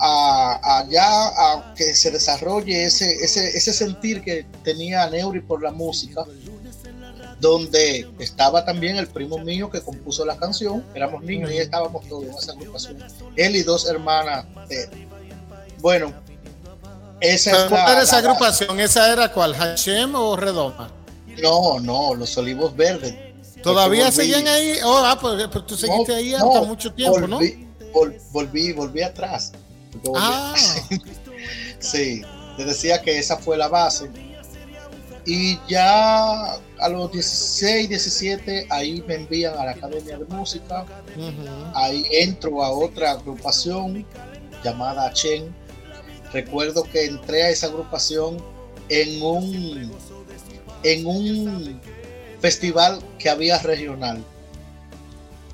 a, 0.00 0.78
allá 0.78 1.06
a 1.06 1.74
que 1.74 1.94
se 1.94 2.10
desarrolle 2.10 2.84
ese, 2.84 3.10
ese, 3.24 3.56
ese 3.56 3.72
sentir 3.72 4.22
que 4.22 4.46
tenía 4.62 5.08
Neuri 5.08 5.40
por 5.40 5.62
la 5.62 5.70
música, 5.70 6.24
donde 7.40 8.08
estaba 8.18 8.64
también 8.64 8.96
el 8.96 9.06
primo 9.06 9.38
mío 9.38 9.70
que 9.70 9.80
compuso 9.80 10.24
la 10.24 10.36
canción, 10.36 10.84
éramos 10.94 11.22
niños 11.22 11.50
y 11.52 11.58
estábamos 11.58 12.06
todos 12.08 12.24
en 12.24 12.30
esa 12.30 12.52
agrupación, 12.52 13.04
él 13.36 13.56
y 13.56 13.62
dos 13.62 13.88
hermanas. 13.88 14.46
bueno, 15.80 16.12
esa 17.20 17.66
era 17.66 18.02
esa 18.02 18.18
agrupación? 18.18 18.80
¿Esa 18.80 19.12
era 19.12 19.32
cuál? 19.32 19.54
¿Hashem 19.54 20.14
o 20.14 20.36
Redoma? 20.36 20.90
No, 21.42 21.80
no, 21.80 22.14
los 22.14 22.36
Olivos 22.36 22.76
Verdes. 22.76 23.14
¿Todavía 23.62 24.12
seguían 24.12 24.46
ahí? 24.46 24.76
Oh, 24.84 24.98
ah, 24.98 25.18
pues, 25.18 25.48
pues 25.48 25.66
tú 25.66 25.76
seguiste 25.76 26.14
ahí 26.14 26.34
hasta 26.34 26.62
mucho 26.62 26.92
tiempo, 26.92 27.26
¿no? 27.26 27.38
volví, 28.32 28.72
volví 28.72 29.02
atrás. 29.02 29.52
Ah. 30.16 30.54
sí, 31.78 32.22
te 32.56 32.64
decía 32.64 33.00
que 33.02 33.18
esa 33.18 33.36
fue 33.36 33.56
la 33.56 33.68
base. 33.68 34.10
Y 35.26 35.58
ya 35.68 36.54
a 36.54 36.88
los 36.90 37.10
16, 37.12 37.88
17, 37.88 38.66
ahí 38.68 39.02
me 39.06 39.14
envían 39.14 39.54
a 39.58 39.64
la 39.64 39.70
Academia 39.72 40.18
de 40.18 40.24
Música. 40.26 40.84
Ahí 41.74 42.06
entro 42.10 42.62
a 42.62 42.70
otra 42.70 43.12
agrupación 43.12 44.04
llamada 44.62 45.12
Chen. 45.12 45.54
Recuerdo 46.32 46.82
que 46.82 47.06
entré 47.06 47.44
a 47.44 47.50
esa 47.50 47.68
agrupación 47.68 48.36
en 48.88 49.22
un 49.22 49.92
en 50.82 51.06
un 51.06 51.80
festival 52.40 53.02
que 53.18 53.30
había 53.30 53.58
regional. 53.58 54.22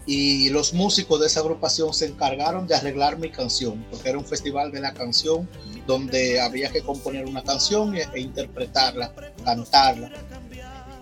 Y 0.06 0.48
los 0.50 0.72
músicos 0.72 1.20
de 1.20 1.26
esa 1.26 1.40
agrupación 1.40 1.92
se 1.92 2.06
encargaron 2.06 2.66
de 2.66 2.74
arreglar 2.74 3.18
mi 3.18 3.30
canción, 3.30 3.84
porque 3.90 4.08
era 4.08 4.18
un 4.18 4.24
festival 4.24 4.72
de 4.72 4.80
la 4.80 4.94
canción 4.94 5.48
donde 5.86 6.40
había 6.40 6.70
que 6.70 6.82
componer 6.82 7.26
una 7.26 7.42
canción 7.42 7.94
e, 7.96 8.06
interpretarla, 8.16 9.12
cantarla. 9.44 10.10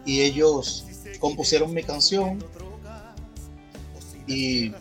Y 0.05 0.23
ellos 0.23 0.85
compusieron 1.21 1.73
mi 1.73 1.83
canción 1.83 2.45
y 4.26 4.73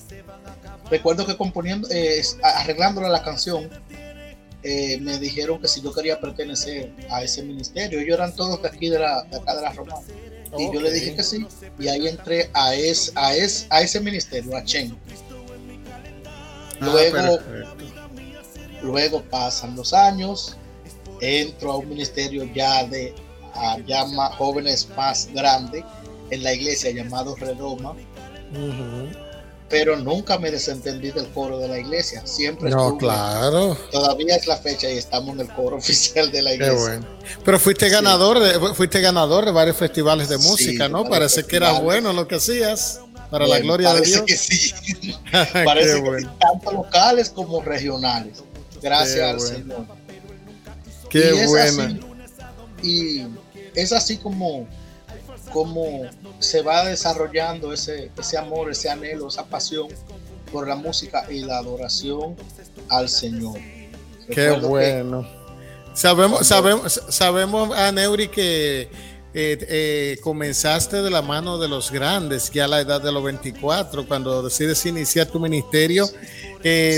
recuerdo 0.90 1.26
que 1.26 1.38
componiendo, 1.38 1.88
eh, 1.90 2.22
arreglándola 2.44 3.10
la 3.10 3.24
canción, 3.24 3.70
eh, 4.64 4.98
me 5.00 5.20
dijeron 5.20 5.62
que 5.62 5.68
si 5.68 5.82
yo 5.82 5.94
quería 5.94 6.20
pertenecer 6.20 6.94
a 7.10 7.24
ese 7.24 7.44
ministerio, 7.44 8.00
ellos 8.00 8.16
eran 8.16 8.36
todos 8.36 8.62
de 8.62 8.68
aquí 8.68 8.90
de, 8.90 9.00
la, 9.00 9.24
de 9.24 9.62
la 9.62 9.72
Roma 9.72 9.96
y 10.58 10.74
yo 10.74 10.82
le 10.82 10.92
dije 10.92 11.16
que 11.16 11.24
sí. 11.24 11.46
Y 11.80 11.88
ahí 11.88 12.08
entré 12.08 12.50
a, 12.54 12.74
es, 12.76 13.12
a, 13.16 13.34
es, 13.34 13.68
a 13.70 13.82
ese 13.82 14.00
ministerio, 14.00 14.56
a 14.56 14.64
Chen. 14.64 14.98
Ah, 16.80 16.86
luego, 16.86 17.40
luego 18.84 19.22
pasan 19.24 19.76
los 19.76 19.94
años, 19.94 20.58
entro 21.22 21.72
a 21.72 21.78
un 21.78 21.90
ministerio 21.90 22.44
ya 22.54 22.86
de 22.86 23.14
ya 23.88 24.06
más 24.06 24.36
jóvenes 24.36 24.88
más 24.96 25.30
grande 25.34 25.84
en 26.30 26.44
la 26.44 26.54
iglesia 26.54 26.92
llamado 26.92 27.36
Redoma 27.36 27.96
pero 29.70 29.98
nunca 29.98 30.38
me 30.38 30.50
desentendí 30.50 31.12
del 31.12 31.28
coro 31.30 31.60
de 31.60 31.68
la 31.68 31.80
iglesia. 31.80 32.26
Siempre 32.26 32.70
no, 32.70 32.98
claro. 32.98 33.78
Todavía 33.92 34.36
es 34.36 34.48
la 34.48 34.58
fecha 34.58 34.90
y 34.90 34.98
estamos 34.98 35.36
en 35.36 35.42
el 35.42 35.54
coro 35.54 35.76
oficial 35.78 36.32
de 36.32 36.42
la 36.42 36.54
iglesia. 36.54 37.02
Pero 37.44 37.60
fuiste 37.60 37.90
ganador 37.90 38.40
de, 38.40 38.74
fuiste 38.74 39.02
ganador 39.02 39.46
de 39.46 39.52
varios 39.52 39.78
festivales 39.78 40.30
de 40.30 40.38
música, 40.38 40.88
¿no? 40.88 41.06
Parece 41.06 41.44
que 41.46 41.58
era 41.58 41.80
bueno 41.80 42.14
lo 42.14 42.28
que 42.28 42.36
hacías. 42.36 43.02
Para 43.30 43.46
la 43.46 43.60
gloria 43.60 43.94
de 43.94 44.02
Dios. 44.04 44.22
Que 44.22 44.38
sí. 44.38 44.74
parece 45.66 46.02
que 46.02 46.20
sí, 46.20 46.28
tanto 46.40 46.72
locales 46.72 47.30
como 47.30 47.62
regionales. 47.62 48.42
Gracias 48.82 49.20
al 49.20 49.42
Señor. 49.42 49.86
Qué 51.10 51.46
bueno. 51.46 52.00
y 52.82 53.26
es 53.76 53.92
así 53.92 54.16
como 54.16 54.66
cómo 55.52 56.04
se 56.40 56.62
va 56.62 56.86
desarrollando 56.86 57.74
ese, 57.74 58.12
ese 58.18 58.38
amor, 58.38 58.72
ese 58.72 58.90
anhelo, 58.90 59.28
esa 59.28 59.46
pasión 59.46 59.88
por 60.52 60.68
la 60.68 60.76
música 60.76 61.26
y 61.30 61.42
la 61.42 61.58
adoración 61.58 62.36
al 62.90 63.10
Señor. 63.10 63.60
Qué 64.30 64.52
bueno. 64.52 65.28
sabemos, 65.94 66.48
sabemos, 66.48 67.02
sabemos, 67.10 67.78
a 67.78 67.92
Neuri, 67.92 68.28
que 68.28 68.82
eh, 68.82 68.90
eh, 69.34 70.18
comenzaste 70.22 71.02
de 71.02 71.10
la 71.10 71.22
mano 71.22 71.58
de 71.58 71.68
los 71.68 71.92
grandes, 71.92 72.52
ya 72.52 72.66
a 72.66 72.68
la 72.68 72.82
edad 72.82 73.02
de 73.02 73.12
los 73.12 73.24
24, 73.24 74.08
cuando 74.08 74.42
decides 74.42 74.86
iniciar 74.86 75.28
tu 75.28 75.40
ministerio 75.40 76.08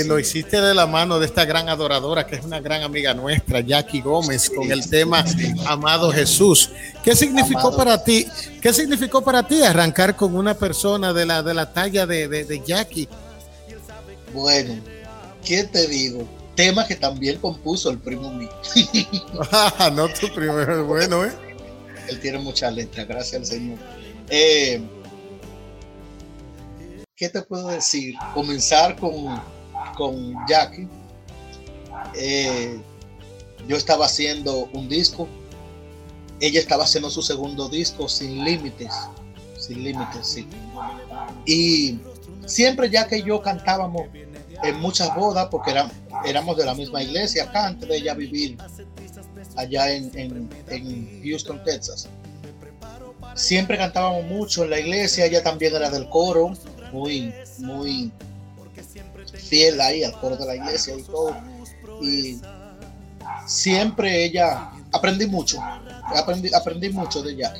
lo 0.06 0.18
hiciste 0.18 0.60
de 0.60 0.74
la 0.74 0.86
mano 0.86 1.18
de 1.18 1.26
esta 1.26 1.44
gran 1.44 1.68
adoradora, 1.68 2.26
que 2.26 2.36
es 2.36 2.44
una 2.44 2.60
gran 2.60 2.82
amiga 2.82 3.14
nuestra, 3.14 3.60
Jackie 3.60 4.00
Gómez, 4.00 4.50
con 4.50 4.70
el 4.70 4.88
tema 4.88 5.24
Amado 5.66 6.10
Jesús. 6.10 6.70
¿Qué 7.04 7.14
significó 7.14 7.76
para 7.76 8.02
ti? 8.02 8.26
¿Qué 8.60 8.72
significó 8.72 9.22
para 9.22 9.46
ti 9.46 9.62
arrancar 9.62 10.16
con 10.16 10.34
una 10.34 10.54
persona 10.54 11.12
de 11.12 11.26
la, 11.26 11.42
de 11.42 11.54
la 11.54 11.72
talla 11.72 12.06
de, 12.06 12.28
de, 12.28 12.62
Jackie? 12.64 13.08
Bueno, 14.32 14.76
¿qué 15.44 15.64
te 15.64 15.86
digo? 15.86 16.26
Tema 16.54 16.86
que 16.86 16.96
también 16.96 17.38
compuso 17.38 17.90
el 17.90 17.98
primo 17.98 18.32
mío. 18.32 18.50
ah, 19.52 19.90
no, 19.94 20.08
tu 20.08 20.32
primero, 20.34 20.84
bueno, 20.84 21.24
¿eh? 21.24 21.32
Él 22.08 22.18
tiene 22.20 22.38
mucha 22.38 22.70
letra, 22.70 23.04
gracias 23.04 23.34
al 23.34 23.46
Señor. 23.46 23.78
Eh, 24.28 24.82
¿Qué 27.20 27.28
te 27.28 27.42
puedo 27.42 27.68
decir? 27.68 28.14
Comenzar 28.32 28.96
con 28.96 29.38
con 29.94 30.34
Jackie. 30.48 30.88
Eh, 32.14 32.80
yo 33.68 33.76
estaba 33.76 34.06
haciendo 34.06 34.70
un 34.72 34.88
disco. 34.88 35.28
Ella 36.40 36.60
estaba 36.60 36.84
haciendo 36.84 37.10
su 37.10 37.20
segundo 37.20 37.68
disco 37.68 38.08
sin 38.08 38.42
límites. 38.42 38.94
Sin 39.58 39.84
límites, 39.84 40.26
sí. 40.26 40.48
Y 41.44 41.98
siempre 42.46 42.88
ya 42.88 43.06
que 43.06 43.22
yo 43.22 43.42
cantábamos 43.42 44.06
en 44.62 44.80
muchas 44.80 45.14
bodas, 45.14 45.48
porque 45.50 45.74
éramos 46.24 46.56
de 46.56 46.64
la 46.64 46.74
misma 46.74 47.02
iglesia 47.02 47.44
acá 47.44 47.66
antes 47.66 47.86
de 47.86 47.98
ella 47.98 48.14
vivir 48.14 48.56
allá 49.56 49.92
en, 49.92 50.10
en 50.14 51.22
Houston, 51.22 51.62
Texas. 51.64 52.08
Siempre 53.34 53.76
cantábamos 53.76 54.24
mucho 54.24 54.64
en 54.64 54.70
la 54.70 54.80
iglesia, 54.80 55.26
ella 55.26 55.42
también 55.42 55.74
era 55.74 55.90
del 55.90 56.08
coro, 56.08 56.52
muy, 56.92 57.32
muy 57.58 58.12
fiel 59.34 59.80
ahí 59.80 60.04
al 60.04 60.12
coro 60.20 60.36
de 60.36 60.46
la 60.46 60.56
iglesia 60.56 60.94
y 60.96 61.02
todo. 61.02 61.36
Y 62.00 62.40
siempre 63.46 64.24
ella, 64.24 64.70
aprendí 64.92 65.26
mucho, 65.26 65.60
aprendí, 66.16 66.52
aprendí 66.54 66.90
mucho 66.90 67.22
de 67.22 67.32
ella. 67.32 67.54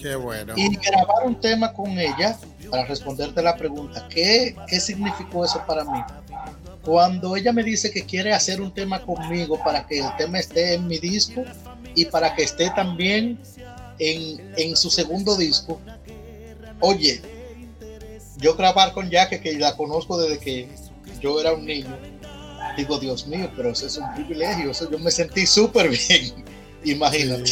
Qué 0.00 0.14
bueno. 0.16 0.52
Y 0.56 0.76
grabar 0.76 1.26
un 1.26 1.40
tema 1.40 1.72
con 1.72 1.98
ella, 1.98 2.38
para 2.70 2.84
responderte 2.86 3.42
la 3.42 3.56
pregunta, 3.56 4.06
¿qué, 4.08 4.54
qué 4.68 4.80
significó 4.80 5.44
eso 5.44 5.62
para 5.66 5.84
mí? 5.84 6.00
Cuando 6.84 7.36
ella 7.36 7.52
me 7.52 7.62
dice 7.62 7.90
que 7.90 8.04
quiere 8.04 8.34
hacer 8.34 8.60
un 8.60 8.72
tema 8.72 9.00
conmigo 9.00 9.58
para 9.64 9.86
que 9.86 10.00
el 10.00 10.16
tema 10.18 10.38
esté 10.38 10.74
en 10.74 10.86
mi 10.86 10.98
disco 10.98 11.42
y 11.94 12.04
para 12.04 12.34
que 12.34 12.42
esté 12.42 12.68
también 12.70 13.40
en, 13.98 14.52
en 14.58 14.76
su 14.76 14.90
segundo 14.90 15.36
disco, 15.36 15.80
oye, 16.80 17.22
yo 18.44 18.54
grabar 18.54 18.92
con 18.92 19.08
Jack, 19.08 19.40
que 19.40 19.58
la 19.58 19.74
conozco 19.74 20.18
desde 20.18 20.38
que 20.38 20.68
yo 21.18 21.40
era 21.40 21.54
un 21.54 21.64
niño, 21.64 21.96
digo, 22.76 22.98
Dios 22.98 23.26
mío, 23.26 23.50
pero 23.56 23.70
eso 23.70 23.86
es 23.86 23.96
un 23.96 24.12
privilegio, 24.14 24.70
eso 24.70 24.90
yo 24.90 24.98
me 24.98 25.10
sentí 25.10 25.46
súper 25.46 25.88
bien, 25.88 26.44
imagínate. 26.84 27.50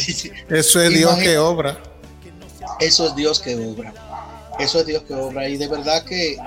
Eso 0.49 0.79
es 0.79 0.89
Dios 0.93 1.15
que 1.15 1.39
obra. 1.39 1.81
Eso 2.79 3.07
es 3.07 3.15
Dios 3.15 3.39
que 3.39 3.55
obra, 3.55 3.91
eso 4.59 4.81
es 4.81 4.85
Dios 4.85 5.01
que 5.03 5.15
obra, 5.15 5.49
y 5.49 5.57
de 5.57 5.67
verdad 5.67 6.03
que 6.03 6.37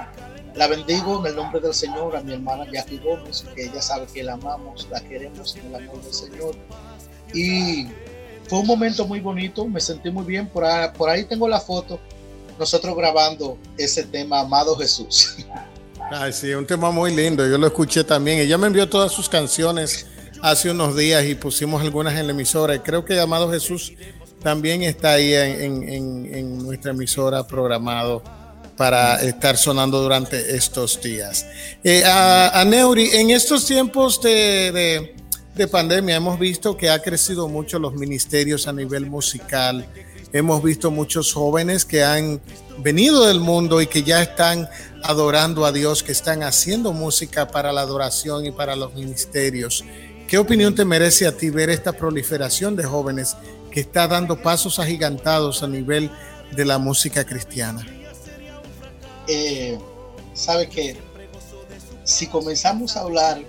la 0.55 0.69
bendigo 0.69 1.19
en 1.21 1.27
el 1.27 1.37
nombre 1.37 1.61
del 1.61 1.75
Señor 1.75 2.15
a 2.15 2.21
mi 2.21 2.33
hermana 2.33 2.71
Jackie 2.73 2.99
Gómez, 2.99 3.45
que 3.55 3.65
ella 3.65 3.83
sabe 3.83 4.07
que 4.07 4.23
la 4.23 4.35
amamos, 4.35 4.87
la 4.93 5.01
queremos 5.01 5.57
en 5.57 5.67
el 5.67 5.75
amor 5.75 6.01
del 6.03 6.15
Señor. 6.15 6.55
Y 7.35 7.89
fue 8.49 8.61
un 8.61 8.67
momento 8.67 9.07
muy 9.07 9.19
bonito, 9.19 9.67
me 9.67 9.81
sentí 9.81 10.09
muy 10.09 10.25
bien, 10.25 10.49
por 10.49 10.65
ahí, 10.65 10.89
por 10.97 11.11
ahí 11.11 11.25
tengo 11.25 11.49
la 11.49 11.61
foto, 11.61 11.99
nosotros 12.59 12.97
grabando 12.97 13.59
ese 13.77 14.05
tema, 14.05 14.41
Amado 14.41 14.77
Jesús. 14.77 15.37
Ay, 16.11 16.33
sí, 16.33 16.53
un 16.53 16.67
tema 16.67 16.91
muy 16.91 17.15
lindo, 17.15 17.47
yo 17.47 17.59
lo 17.59 17.67
escuché 17.67 18.05
también. 18.05 18.39
Ella 18.39 18.57
me 18.59 18.69
envió 18.69 18.89
todas 18.89 19.13
sus 19.13 19.29
canciones 19.29 20.07
hace 20.43 20.71
unos 20.71 20.97
días 20.97 21.25
y 21.25 21.35
pusimos 21.35 21.83
algunas 21.83 22.15
en 22.15 22.27
la 22.27 22.33
emisora. 22.33 22.75
Y 22.75 22.81
creo 22.81 23.05
que 23.05 23.19
Amado 23.19 23.51
Jesús 23.51 23.93
también 24.43 24.83
está 24.83 25.15
ahí 25.15 25.35
en, 25.35 25.83
en, 25.83 26.35
en 26.35 26.59
nuestra 26.59 26.93
emisora 26.93 27.47
programado 27.47 28.23
para 28.77 29.17
estar 29.23 29.57
sonando 29.57 30.01
durante 30.03 30.55
estos 30.55 31.01
días. 31.01 31.47
Eh, 31.83 32.05
a, 32.05 32.61
a, 32.61 32.65
Neuri, 32.65 33.11
en 33.15 33.31
estos 33.31 33.67
tiempos 33.67 34.21
de, 34.21 34.71
de, 34.73 35.17
de, 35.55 35.69
pandemia 35.69 36.17
hemos 36.17 36.39
visto 36.39 36.77
que 36.77 36.91
ha 36.91 37.01
crecido 37.01 37.49
mucho 37.49 37.79
los 37.79 37.95
ministerios 37.95 38.69
a 38.69 38.73
nivel 38.73 39.07
musical. 39.07 39.87
Hemos 40.37 40.63
visto 40.63 40.91
muchos 40.91 41.33
jóvenes 41.33 41.85
que 41.85 42.05
han 42.05 42.41
venido 42.79 43.27
del 43.27 43.41
mundo 43.41 43.81
y 43.81 43.87
que 43.87 44.03
ya 44.03 44.23
están 44.23 44.69
adorando 45.03 45.65
a 45.65 45.73
Dios, 45.73 46.03
que 46.03 46.13
están 46.13 46.43
haciendo 46.43 46.93
música 46.93 47.49
para 47.49 47.73
la 47.73 47.83
adoración 47.83 48.45
y 48.47 48.51
para 48.51 48.77
los 48.77 48.95
ministerios. 48.95 49.85
¿Qué 50.29 50.39
opinión 50.39 50.75
te 50.75 50.85
merece 50.85 51.27
a 51.27 51.37
ti 51.37 51.51
ver 51.51 51.71
esta 51.71 51.93
proliferación 51.93 52.77
de 52.77 52.85
jóvenes 52.85 53.37
que 53.71 53.81
está 53.81 54.09
dando 54.09 54.43
pasos 54.43 54.79
agigantados 54.79 55.63
a 55.63 55.69
nivel 55.69 56.11
de 56.53 56.65
la 56.65 56.79
música 56.79 57.25
cristiana? 57.25 57.87
eh, 59.27 59.79
sabe 60.35 60.69
que 60.69 60.97
si 62.05 62.27
comenzamos 62.27 62.97
a 62.97 63.01
hablar 63.01 63.43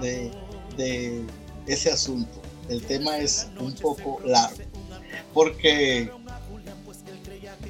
de, 0.00 0.30
de, 0.76 1.24
ese 1.66 1.90
asunto, 1.90 2.40
el 2.68 2.82
tema 2.82 3.18
es 3.18 3.48
un 3.60 3.74
poco 3.74 4.20
largo, 4.24 4.62
porque 5.34 6.10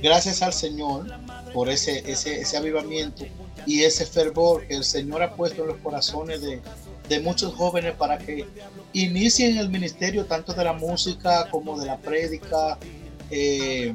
gracias 0.03 0.43
al 0.43 0.53
Señor 0.53 1.07
por 1.53 1.69
ese, 1.69 2.11
ese, 2.11 2.41
ese 2.41 2.57
avivamiento 2.57 3.25
y 3.67 3.83
ese 3.83 4.07
fervor 4.07 4.67
que 4.67 4.75
el 4.75 4.85
Señor 4.85 5.23
ha 5.23 5.35
puesto 5.35 5.62
en 5.62 5.69
los 5.69 5.77
corazones 5.79 6.43
de, 6.43 6.61
de 7.09 7.21
muchos 7.21 7.55
jóvenes 7.55 7.95
para 7.97 8.19
que 8.19 8.47
inicien 8.93 9.57
el 9.59 9.71
ministerio 9.71 10.27
tanto 10.27 10.53
de 10.53 10.65
la 10.65 10.73
música 10.73 11.49
como 11.50 11.79
de 11.79 11.87
la 11.87 11.97
prédica, 11.97 12.79
eh, 13.31 13.95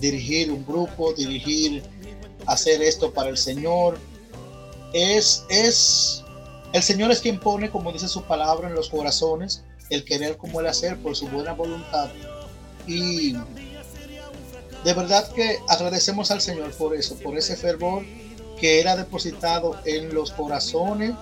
dirigir 0.00 0.50
un 0.50 0.64
grupo, 0.64 1.12
dirigir, 1.12 1.82
hacer 2.46 2.82
esto 2.82 3.12
para 3.12 3.28
el 3.30 3.36
Señor. 3.36 3.98
Es, 4.92 5.44
es, 5.50 6.24
el 6.72 6.82
Señor 6.82 7.10
es 7.10 7.20
quien 7.20 7.38
pone, 7.38 7.70
como 7.70 7.92
dice 7.92 8.08
su 8.08 8.22
palabra, 8.22 8.68
en 8.68 8.74
los 8.74 8.88
corazones, 8.88 9.64
el 9.90 10.04
querer 10.04 10.36
como 10.36 10.60
el 10.60 10.66
hacer 10.66 10.96
por 10.98 11.16
su 11.16 11.28
buena 11.28 11.52
voluntad. 11.52 12.08
Y 12.86 13.34
de 14.84 14.94
verdad 14.94 15.30
que 15.32 15.58
agradecemos 15.68 16.30
al 16.30 16.40
Señor 16.40 16.72
por 16.72 16.94
eso, 16.94 17.16
por 17.16 17.36
ese 17.36 17.56
fervor 17.56 18.04
que 18.60 18.80
era 18.80 18.96
depositado 18.96 19.76
en 19.84 20.14
los 20.14 20.32
corazones 20.32 21.12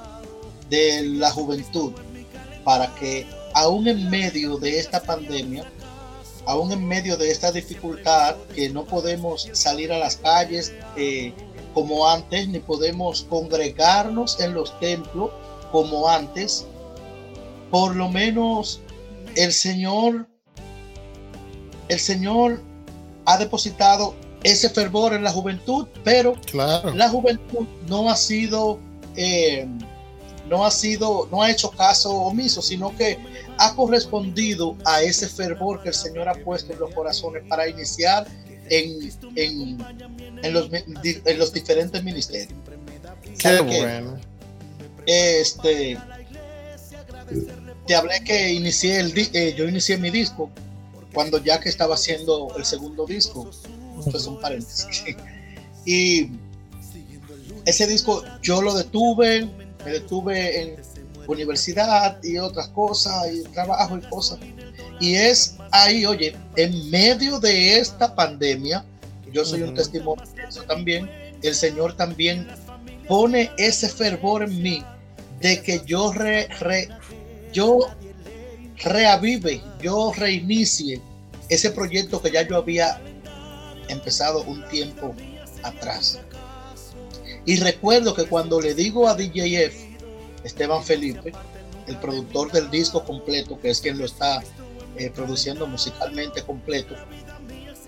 de 0.70 1.02
la 1.02 1.30
juventud, 1.30 1.92
para 2.64 2.94
que 2.94 3.26
aún 3.54 3.88
en 3.88 4.10
medio 4.10 4.56
de 4.58 4.78
esta 4.78 5.02
pandemia, 5.02 5.70
aún 6.46 6.72
en 6.72 6.86
medio 6.86 7.16
de 7.16 7.30
esta 7.30 7.52
dificultad, 7.52 8.36
que 8.54 8.68
no 8.68 8.84
podemos 8.84 9.48
salir 9.52 9.92
a 9.92 9.98
las 9.98 10.16
calles 10.16 10.72
eh, 10.96 11.32
como 11.74 12.08
antes, 12.08 12.48
ni 12.48 12.58
podemos 12.58 13.24
congregarnos 13.24 14.40
en 14.40 14.54
los 14.54 14.78
templos 14.80 15.30
como 15.72 16.08
antes, 16.08 16.66
por 17.70 17.96
lo 17.96 18.08
menos 18.08 18.80
el 19.34 19.52
Señor, 19.52 20.26
el 21.88 21.98
Señor 21.98 22.60
ha 23.24 23.38
depositado 23.38 24.14
ese 24.42 24.70
fervor 24.70 25.12
en 25.14 25.24
la 25.24 25.32
juventud, 25.32 25.86
pero 26.04 26.34
claro. 26.42 26.94
la 26.94 27.08
juventud 27.08 27.66
no 27.88 28.08
ha 28.08 28.16
sido, 28.16 28.78
eh, 29.16 29.66
no 30.48 30.64
ha 30.64 30.70
sido, 30.70 31.28
no 31.30 31.42
ha 31.42 31.50
hecho 31.50 31.70
caso 31.70 32.12
omiso, 32.12 32.62
sino 32.62 32.96
que 32.96 33.18
ha 33.58 33.74
correspondido 33.74 34.76
a 34.84 35.02
ese 35.02 35.28
fervor 35.28 35.82
que 35.82 35.88
el 35.88 35.94
Señor 35.94 36.28
ha 36.28 36.34
puesto 36.34 36.72
en 36.72 36.78
los 36.78 36.94
corazones 36.94 37.42
para 37.48 37.68
iniciar 37.68 38.26
en, 38.68 39.10
en, 39.36 39.78
en, 40.42 40.52
los, 40.52 40.70
en 40.72 41.38
los, 41.38 41.52
diferentes 41.52 42.02
ministerios. 42.02 42.58
Qué 43.38 43.60
bueno. 43.60 44.18
Este, 45.06 45.96
te 47.86 47.94
hablé 47.94 48.22
que 48.24 48.52
inicié 48.52 49.00
el, 49.00 49.12
eh, 49.16 49.54
yo 49.56 49.68
inicié 49.68 49.96
mi 49.96 50.10
disco 50.10 50.50
cuando 51.14 51.42
ya 51.42 51.60
que 51.60 51.68
estaba 51.68 51.94
haciendo 51.94 52.54
el 52.56 52.64
segundo 52.64 53.06
disco. 53.06 53.50
Esto 53.98 54.16
es 54.16 54.26
un 54.26 54.40
paréntesis. 54.40 55.04
y 55.86 56.30
ese 57.64 57.86
disco 57.86 58.22
yo 58.42 58.60
lo 58.60 58.74
detuve, 58.74 59.48
me 59.84 59.90
detuve 59.90 60.62
en 60.62 60.76
universidad 61.26 62.22
y 62.22 62.38
otras 62.38 62.68
cosas, 62.68 63.32
y 63.32 63.42
trabajo 63.44 63.98
y 63.98 64.00
cosas. 64.02 64.38
Y 65.00 65.14
es 65.14 65.56
ahí, 65.72 66.06
oye, 66.06 66.36
en 66.56 66.90
medio 66.90 67.38
de 67.40 67.78
esta 67.78 68.14
pandemia, 68.14 68.84
yo 69.32 69.44
soy 69.44 69.62
un 69.62 69.74
testimonio 69.74 70.24
de 70.34 70.44
eso 70.44 70.62
también, 70.62 71.10
el 71.42 71.54
Señor 71.54 71.96
también 71.96 72.46
pone 73.08 73.50
ese 73.58 73.88
fervor 73.88 74.42
en 74.42 74.62
mí 74.62 74.84
de 75.40 75.62
que 75.62 75.82
yo 75.84 76.12
re, 76.12 76.48
re, 76.60 76.88
yo 77.56 77.78
reavive, 78.84 79.62
yo 79.80 80.12
reinicie 80.14 81.00
ese 81.48 81.70
proyecto 81.70 82.20
que 82.20 82.30
ya 82.30 82.46
yo 82.46 82.58
había 82.58 83.00
empezado 83.88 84.42
un 84.42 84.68
tiempo 84.68 85.14
atrás. 85.62 86.20
Y 87.46 87.56
recuerdo 87.56 88.14
que 88.14 88.26
cuando 88.26 88.60
le 88.60 88.74
digo 88.74 89.08
a 89.08 89.14
DJF, 89.14 89.74
Esteban 90.44 90.84
Felipe, 90.84 91.32
el 91.86 91.96
productor 91.96 92.52
del 92.52 92.70
disco 92.70 93.02
completo, 93.02 93.58
que 93.58 93.70
es 93.70 93.80
quien 93.80 93.96
lo 93.96 94.04
está 94.04 94.42
eh, 94.98 95.08
produciendo 95.08 95.66
musicalmente 95.66 96.42
completo, 96.42 96.94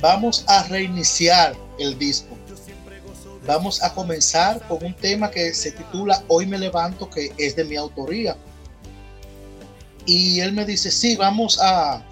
vamos 0.00 0.44
a 0.46 0.62
reiniciar 0.62 1.54
el 1.78 1.98
disco. 1.98 2.38
Vamos 3.46 3.82
a 3.82 3.92
comenzar 3.92 4.66
con 4.66 4.82
un 4.82 4.94
tema 4.94 5.30
que 5.30 5.52
se 5.52 5.72
titula 5.72 6.22
Hoy 6.28 6.46
me 6.46 6.58
levanto, 6.58 7.10
que 7.10 7.32
es 7.36 7.54
de 7.54 7.64
mi 7.64 7.76
autoría. 7.76 8.34
Y 10.08 10.40
él 10.40 10.54
me 10.54 10.64
dice, 10.64 10.90
sí, 10.90 11.16
vamos 11.16 11.58
a, 11.60 12.02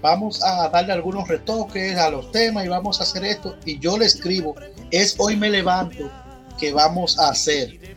vamos 0.00 0.40
a 0.44 0.68
darle 0.68 0.92
algunos 0.92 1.26
retoques 1.26 1.96
a 1.96 2.08
los 2.08 2.30
temas 2.30 2.64
y 2.64 2.68
vamos 2.68 3.00
a 3.00 3.02
hacer 3.02 3.24
esto. 3.24 3.56
Y 3.64 3.80
yo 3.80 3.98
le 3.98 4.06
escribo, 4.06 4.54
es 4.92 5.16
Hoy 5.18 5.36
me 5.36 5.50
levanto 5.50 6.08
que 6.56 6.72
vamos 6.72 7.18
a 7.18 7.30
hacer 7.30 7.96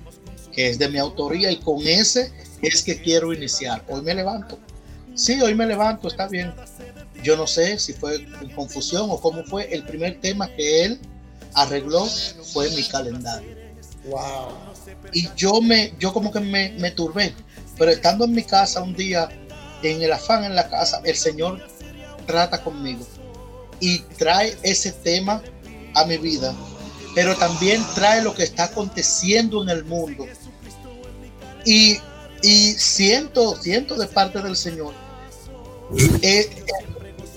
que 0.51 0.67
es 0.67 0.79
de 0.79 0.89
mi 0.89 0.97
autoría 0.97 1.51
y 1.51 1.57
con 1.57 1.79
ese 1.87 2.33
es 2.63 2.81
que 2.81 2.99
quiero 2.99 3.31
iniciar. 3.31 3.85
Hoy 3.87 4.01
me 4.01 4.15
levanto. 4.15 4.57
Sí, 5.13 5.39
hoy 5.39 5.53
me 5.53 5.67
levanto, 5.67 6.07
está 6.07 6.27
bien. 6.27 6.51
Yo 7.21 7.37
no 7.37 7.45
sé 7.45 7.77
si 7.77 7.93
fue 7.93 8.15
en 8.15 8.49
confusión 8.55 9.11
o 9.11 9.21
cómo 9.21 9.43
fue. 9.43 9.71
El 9.71 9.83
primer 9.83 10.19
tema 10.21 10.47
que 10.55 10.85
él 10.85 10.99
arregló 11.53 12.07
fue 12.51 12.67
mi 12.71 12.81
calendario. 12.81 13.55
Wow. 14.05 14.49
Y 15.13 15.29
yo 15.35 15.61
me, 15.61 15.93
yo 15.99 16.11
como 16.11 16.31
que 16.31 16.39
me, 16.39 16.71
me 16.79 16.89
turbé. 16.89 17.35
Pero 17.77 17.91
estando 17.91 18.25
en 18.25 18.33
mi 18.33 18.43
casa 18.43 18.81
un 18.81 18.93
día, 18.95 19.29
en 19.83 20.01
el 20.01 20.11
afán 20.11 20.43
en 20.43 20.55
la 20.55 20.69
casa, 20.69 21.01
el 21.03 21.15
Señor 21.15 21.59
trata 22.25 22.63
conmigo 22.63 23.05
y 23.79 23.99
trae 24.17 24.55
ese 24.61 24.91
tema 24.91 25.41
a 25.95 26.05
mi 26.05 26.17
vida, 26.17 26.53
pero 27.15 27.35
también 27.35 27.83
trae 27.95 28.21
lo 28.21 28.33
que 28.33 28.43
está 28.43 28.65
aconteciendo 28.65 29.63
en 29.63 29.69
el 29.69 29.83
mundo 29.85 30.25
y 31.65 31.99
Y 32.43 32.73
siento, 32.73 33.55
siento 33.55 33.95
de 33.95 34.07
parte 34.07 34.41
del 34.41 34.55
Señor. 34.55 34.93
Eh, 36.21 36.49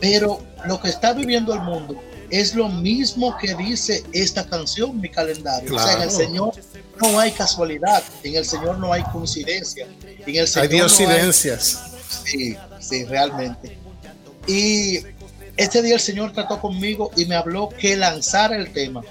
pero 0.01 0.41
lo 0.67 0.81
que 0.81 0.89
está 0.89 1.13
viviendo 1.13 1.53
el 1.53 1.61
mundo 1.61 2.01
es 2.31 2.55
lo 2.55 2.69
mismo 2.69 3.37
que 3.37 3.55
dice 3.55 4.03
esta 4.13 4.47
canción, 4.47 4.99
mi 5.01 5.11
calendario. 5.11 5.75
O 5.75 5.79
sea, 5.79 5.95
en 5.95 6.03
el 6.03 6.11
Señor 6.11 6.55
no 7.01 7.19
hay 7.21 7.33
casualidad, 7.33 8.03
en 8.23 8.37
el 8.37 8.45
Señor 8.45 8.79
no 8.79 8.93
hay 8.93 9.03
coincidencia, 9.05 9.87
en 10.27 10.37
el 10.37 10.49
Señor 10.49 10.71
hay 10.71 10.77
diosidencias. 10.77 11.83
sí, 12.25 12.57
sí, 12.81 13.05
realmente. 13.05 13.79
Y 14.47 15.01
este 15.57 15.83
día 15.83 15.95
el 15.95 16.01
Señor 16.01 16.33
trató 16.33 16.61
conmigo 16.61 17.11
y 17.17 17.27
me 17.27 17.37
habló 17.37 17.69
que 17.69 17.97
lanzara 17.97 18.57
el 18.57 18.73
tema. 18.73 19.03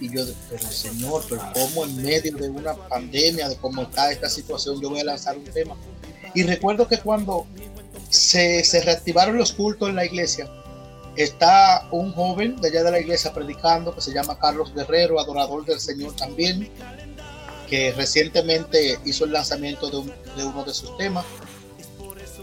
Y 0.00 0.12
yo, 0.12 0.24
pero 0.50 0.68
Señor, 0.68 1.24
pero 1.28 1.42
¿cómo 1.54 1.84
en 1.84 2.02
medio 2.02 2.36
de 2.36 2.50
una 2.50 2.74
pandemia, 2.74 3.48
de 3.48 3.56
cómo 3.56 3.82
está 3.82 4.10
esta 4.10 4.28
situación, 4.28 4.80
yo 4.80 4.90
voy 4.90 5.00
a 5.00 5.04
lanzar 5.04 5.36
un 5.36 5.44
tema? 5.44 5.76
Y 6.34 6.42
recuerdo 6.42 6.88
que 6.88 6.98
cuando 6.98 7.46
se, 8.10 8.64
se 8.64 8.82
reactivaron 8.82 9.36
los 9.38 9.52
cultos 9.52 9.88
en 9.88 9.96
la 9.96 10.04
iglesia, 10.04 10.50
está 11.16 11.86
un 11.90 12.12
joven 12.12 12.60
de 12.60 12.68
allá 12.68 12.82
de 12.82 12.90
la 12.90 13.00
iglesia 13.00 13.32
predicando 13.32 13.94
que 13.94 14.00
se 14.00 14.12
llama 14.12 14.38
Carlos 14.38 14.74
Guerrero, 14.74 15.20
adorador 15.20 15.64
del 15.64 15.78
Señor 15.78 16.16
también, 16.16 16.68
que 17.72 17.90
recientemente 17.92 18.98
hizo 19.06 19.24
el 19.24 19.32
lanzamiento 19.32 19.88
de, 19.88 20.12
de 20.36 20.44
uno 20.44 20.62
de 20.62 20.74
sus 20.74 20.94
temas, 20.98 21.24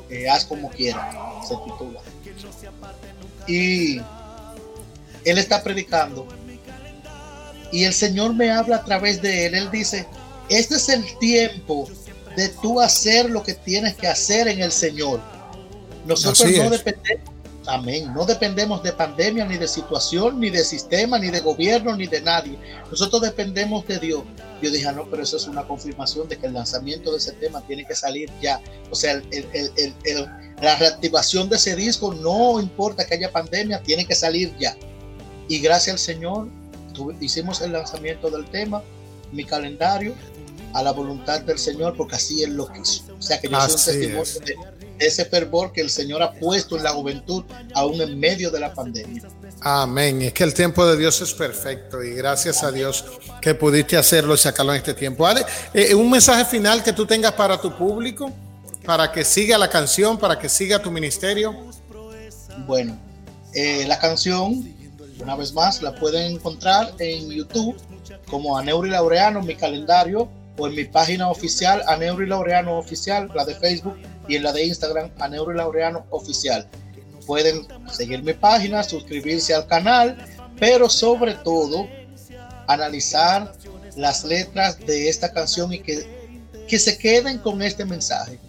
eh, 0.09 0.27
Haz 0.27 0.43
como 0.43 0.71
quiera, 0.71 1.39
se 1.47 1.53
titula. 1.65 2.01
Y 3.47 3.97
él 5.23 5.37
está 5.37 5.61
predicando 5.61 6.27
y 7.71 7.83
el 7.83 7.93
Señor 7.93 8.33
me 8.33 8.49
habla 8.49 8.77
a 8.77 8.83
través 8.83 9.21
de 9.21 9.45
él. 9.45 9.53
Él 9.53 9.69
dice, 9.69 10.07
este 10.49 10.77
es 10.77 10.89
el 10.89 11.05
tiempo 11.19 11.87
de 12.35 12.49
tú 12.49 12.81
hacer 12.81 13.29
lo 13.29 13.43
que 13.43 13.53
tienes 13.53 13.93
que 13.97 14.07
hacer 14.07 14.47
en 14.47 14.63
el 14.63 14.71
Señor. 14.71 15.21
Nosotros 16.07 16.49
no 16.57 16.71
dependemos, 16.71 17.29
amén, 17.67 18.13
no 18.13 18.25
dependemos 18.25 18.81
de 18.83 18.93
pandemia, 18.93 19.45
ni 19.45 19.57
de 19.57 19.67
situación, 19.67 20.39
ni 20.39 20.49
de 20.49 20.63
sistema, 20.63 21.19
ni 21.19 21.29
de 21.29 21.39
gobierno, 21.39 21.95
ni 21.95 22.07
de 22.07 22.21
nadie. 22.21 22.57
Nosotros 22.89 23.21
dependemos 23.21 23.85
de 23.87 23.99
Dios. 23.99 24.23
Yo 24.61 24.69
dije, 24.71 24.87
ah, 24.87 24.91
no, 24.91 25.09
pero 25.09 25.23
eso 25.23 25.37
es 25.37 25.47
una 25.47 25.65
confirmación 25.65 26.27
de 26.27 26.37
que 26.37 26.47
el 26.47 26.53
lanzamiento 26.53 27.11
de 27.11 27.17
ese 27.17 27.31
tema 27.33 27.61
tiene 27.61 27.85
que 27.85 27.95
salir 27.95 28.29
ya. 28.41 28.61
O 28.91 28.95
sea, 28.95 29.21
la 30.61 30.75
reactivación 30.75 31.49
de 31.49 31.55
ese 31.55 31.75
disco, 31.75 32.13
no 32.13 32.59
importa 32.59 33.05
que 33.05 33.15
haya 33.15 33.31
pandemia, 33.31 33.81
tiene 33.81 34.05
que 34.05 34.15
salir 34.15 34.53
ya. 34.59 34.75
Y 35.47 35.59
gracias 35.59 35.93
al 35.93 35.99
Señor, 35.99 36.47
hicimos 37.21 37.61
el 37.61 37.71
lanzamiento 37.71 38.29
del 38.29 38.45
tema, 38.49 38.83
mi 39.31 39.45
calendario, 39.45 40.13
a 40.73 40.83
la 40.83 40.91
voluntad 40.91 41.41
del 41.41 41.57
Señor, 41.57 41.95
porque 41.95 42.15
así 42.15 42.43
Él 42.43 42.55
lo 42.55 42.67
quiso. 42.71 43.03
O 43.17 43.21
sea 43.21 43.39
que 43.39 43.49
yo 43.49 43.59
soy 43.61 43.71
un 43.71 44.23
testimonio 44.25 44.39
de 44.45 44.68
ese 44.99 45.25
fervor 45.25 45.71
que 45.71 45.81
el 45.81 45.89
Señor 45.89 46.21
ha 46.21 46.31
puesto 46.31 46.77
en 46.77 46.83
la 46.83 46.91
juventud, 46.91 47.43
aún 47.73 48.01
en 48.01 48.19
medio 48.19 48.51
de 48.51 48.59
la 48.59 48.73
pandemia. 48.73 49.23
Amén. 49.61 50.21
Es 50.21 50.33
que 50.33 50.43
el 50.43 50.53
tiempo 50.53 50.85
de 50.85 50.97
Dios 50.97 51.21
es 51.21 51.33
perfecto 51.33 52.03
y 52.03 52.13
gracias 52.13 52.63
a 52.63 52.71
Dios 52.71 53.05
que 53.41 53.55
pudiste 53.55 53.97
hacerlo 53.97 54.35
y 54.35 54.37
sacarlo 54.37 54.73
en 54.73 54.77
este 54.77 54.93
tiempo. 54.93 55.25
Ale, 55.25 55.45
eh, 55.73 55.93
un 55.95 56.09
mensaje 56.09 56.45
final 56.45 56.83
que 56.83 56.93
tú 56.93 57.05
tengas 57.05 57.33
para 57.33 57.59
tu 57.59 57.75
público, 57.75 58.31
para 58.85 59.11
que 59.11 59.25
siga 59.25 59.57
la 59.57 59.69
canción, 59.69 60.17
para 60.17 60.37
que 60.37 60.49
siga 60.49 60.81
tu 60.81 60.91
ministerio. 60.91 61.55
Bueno, 62.65 62.97
eh, 63.53 63.85
la 63.87 63.97
canción 63.97 64.79
una 65.21 65.35
vez 65.35 65.53
más, 65.53 65.81
la 65.81 65.95
pueden 65.95 66.33
encontrar 66.33 66.93
en 66.99 67.29
YouTube 67.29 67.75
como 68.29 68.57
Aneuri 68.57 68.89
Laureano, 68.89 69.41
mi 69.41 69.55
calendario, 69.55 70.29
o 70.59 70.67
en 70.67 70.75
mi 70.75 70.85
página 70.85 71.29
oficial, 71.29 71.81
Aneuri 71.87 72.27
Laureano 72.27 72.77
Oficial, 72.77 73.29
la 73.33 73.45
de 73.45 73.55
Facebook, 73.55 73.95
y 74.27 74.35
en 74.35 74.43
la 74.43 74.51
de 74.51 74.65
Instagram, 74.65 75.09
Aneuri 75.19 75.57
Laureano 75.57 76.05
Oficial. 76.09 76.67
Pueden 77.25 77.67
seguir 77.91 78.21
mi 78.23 78.33
página, 78.33 78.83
suscribirse 78.83 79.53
al 79.53 79.67
canal, 79.67 80.17
pero 80.59 80.89
sobre 80.89 81.33
todo, 81.35 81.87
analizar 82.67 83.53
las 83.95 84.23
letras 84.23 84.79
de 84.85 85.09
esta 85.09 85.31
canción 85.31 85.73
y 85.73 85.79
que, 85.79 86.05
que 86.67 86.77
se 86.77 86.97
queden 86.97 87.39
con 87.39 87.61
este 87.61 87.85
mensaje, 87.85 88.39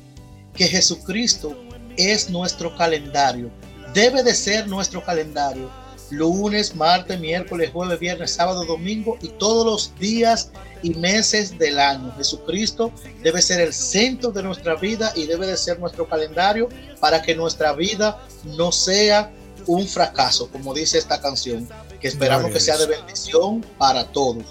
que 0.55 0.67
Jesucristo 0.67 1.57
es 1.97 2.29
nuestro 2.29 2.77
calendario, 2.77 3.51
debe 3.95 4.23
de 4.23 4.35
ser 4.35 4.69
nuestro 4.69 5.05
calendario 5.05 5.71
lunes, 6.11 6.75
martes, 6.75 7.19
miércoles, 7.21 7.71
jueves, 7.73 7.99
viernes, 7.99 8.33
sábado, 8.33 8.65
domingo 8.65 9.19
y 9.23 9.29
todos 9.29 9.65
los 9.65 9.99
días 9.99 10.51
y 10.83 10.95
meses 10.95 11.59
del 11.59 11.79
año. 11.79 12.13
Jesucristo 12.17 12.93
debe 13.23 13.43
ser 13.43 13.61
el 13.61 13.73
centro 13.73 14.31
de 14.31 14.43
nuestra 14.43 14.75
vida 14.77 15.13
y 15.15 15.27
debe 15.27 15.47
de 15.47 15.57
ser 15.57 15.79
nuestro 15.79 16.09
calendario 16.09 16.69
para 17.01 17.23
que 17.23 17.35
nuestra 17.35 17.73
vida 17.73 18.21
no 18.45 18.73
sea 18.73 19.33
un 19.67 19.87
fracaso, 19.87 20.49
como 20.51 20.75
dice 20.75 20.99
esta 20.99 21.21
canción, 21.21 21.69
que 22.01 22.09
esperamos 22.09 22.51
que 22.51 22.61
sea 22.61 22.79
de 22.79 22.87
bendición 22.87 23.65
para 23.79 24.05
todos. 24.05 24.45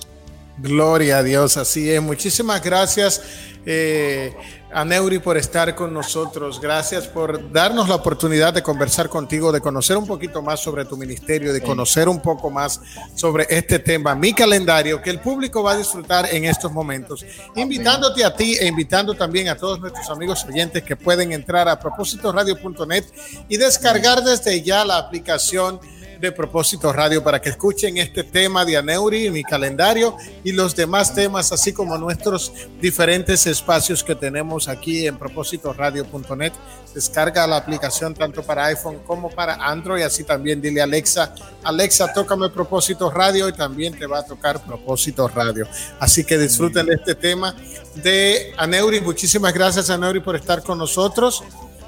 Gloria 0.58 1.20
a 1.20 1.24
Dios, 1.24 1.58
así 1.58 1.90
es. 1.90 2.02
Muchísimas 2.02 2.62
gracias. 2.62 3.22
Eh, 3.66 4.34
a 4.72 4.86
Neuri 4.86 5.20
por 5.20 5.38
estar 5.38 5.74
con 5.76 5.94
nosotros. 5.94 6.60
Gracias 6.62 7.08
por 7.08 7.52
darnos 7.52 7.90
la 7.90 7.96
oportunidad 7.96 8.54
de 8.54 8.62
conversar 8.62 9.10
contigo, 9.10 9.52
de 9.52 9.62
conocer 9.62 9.98
un 9.98 10.06
poquito 10.06 10.42
más 10.42 10.60
sobre 10.60 10.86
tu 10.86 10.96
ministerio, 10.98 11.54
de 11.54 11.62
conocer 11.62 12.08
un 12.08 12.22
poco 12.22 12.50
más 12.50 12.80
sobre 13.16 13.48
este 13.50 13.80
tema, 13.80 14.16
mi 14.16 14.34
calendario, 14.34 15.02
que 15.02 15.10
el 15.10 15.20
público 15.20 15.64
va 15.64 15.72
a 15.74 15.78
disfrutar 15.78 16.34
en 16.34 16.46
estos 16.46 16.72
momentos. 16.72 17.26
Invitándote 17.56 18.24
a 18.24 18.36
ti 18.36 18.56
e 18.60 18.68
invitando 18.68 19.14
también 19.14 19.50
a 19.50 19.56
todos 19.56 19.80
nuestros 19.80 20.10
amigos 20.10 20.46
oyentes 20.46 20.84
que 20.84 20.96
pueden 20.96 21.32
entrar 21.32 21.68
a 21.68 21.80
propósitoradio.net 21.80 23.06
y 23.48 23.58
descargar 23.58 24.24
desde 24.24 24.62
ya 24.62 24.86
la 24.86 24.98
aplicación 24.98 25.80
de 26.20 26.32
Propósito 26.32 26.92
Radio 26.92 27.24
para 27.24 27.42
que 27.42 27.50
escuchen 27.50 27.98
este 27.98 28.24
tema 28.24 28.66
de 28.66 28.78
Aneuri, 28.78 29.30
mi 29.30 29.44
calendario 29.44 30.18
y 30.44 30.52
los 30.52 30.76
demás 30.76 31.14
temas, 31.14 31.52
así 31.52 31.72
como 31.72 31.98
nuestros 31.98 32.52
diferentes 32.82 33.48
espacios 33.48 34.04
que 34.04 34.16
tenemos 34.16 34.68
aquí 34.68 35.08
en 35.08 35.18
propósitoradio.net. 35.18 36.52
Descarga 36.94 37.48
la 37.48 37.58
aplicación 37.58 38.14
tanto 38.14 38.44
para 38.44 38.66
iPhone 38.66 39.00
como 39.06 39.30
para 39.30 39.56
Android, 39.56 40.04
así 40.04 40.24
también 40.24 40.60
dile 40.60 40.82
a 40.82 40.84
Alexa, 40.84 41.34
Alexa, 41.64 42.12
tócame 42.14 42.50
Propósito 42.50 43.10
Radio 43.10 43.48
y 43.48 43.54
también 43.54 43.98
te 43.98 44.06
va 44.06 44.20
a 44.20 44.26
tocar 44.26 44.62
Propósito 44.66 45.28
Radio. 45.28 45.68
Así 46.00 46.26
que 46.26 46.38
disfruten 46.38 46.88
de 46.88 46.96
este 46.96 47.16
tema 47.16 47.56
de 47.96 48.54
Aneuri. 48.58 49.00
Muchísimas 49.00 49.54
gracias, 49.54 49.90
Aneuri, 49.90 50.20
por 50.20 50.36
estar 50.36 50.64
con 50.64 50.78
nosotros. 50.78 51.44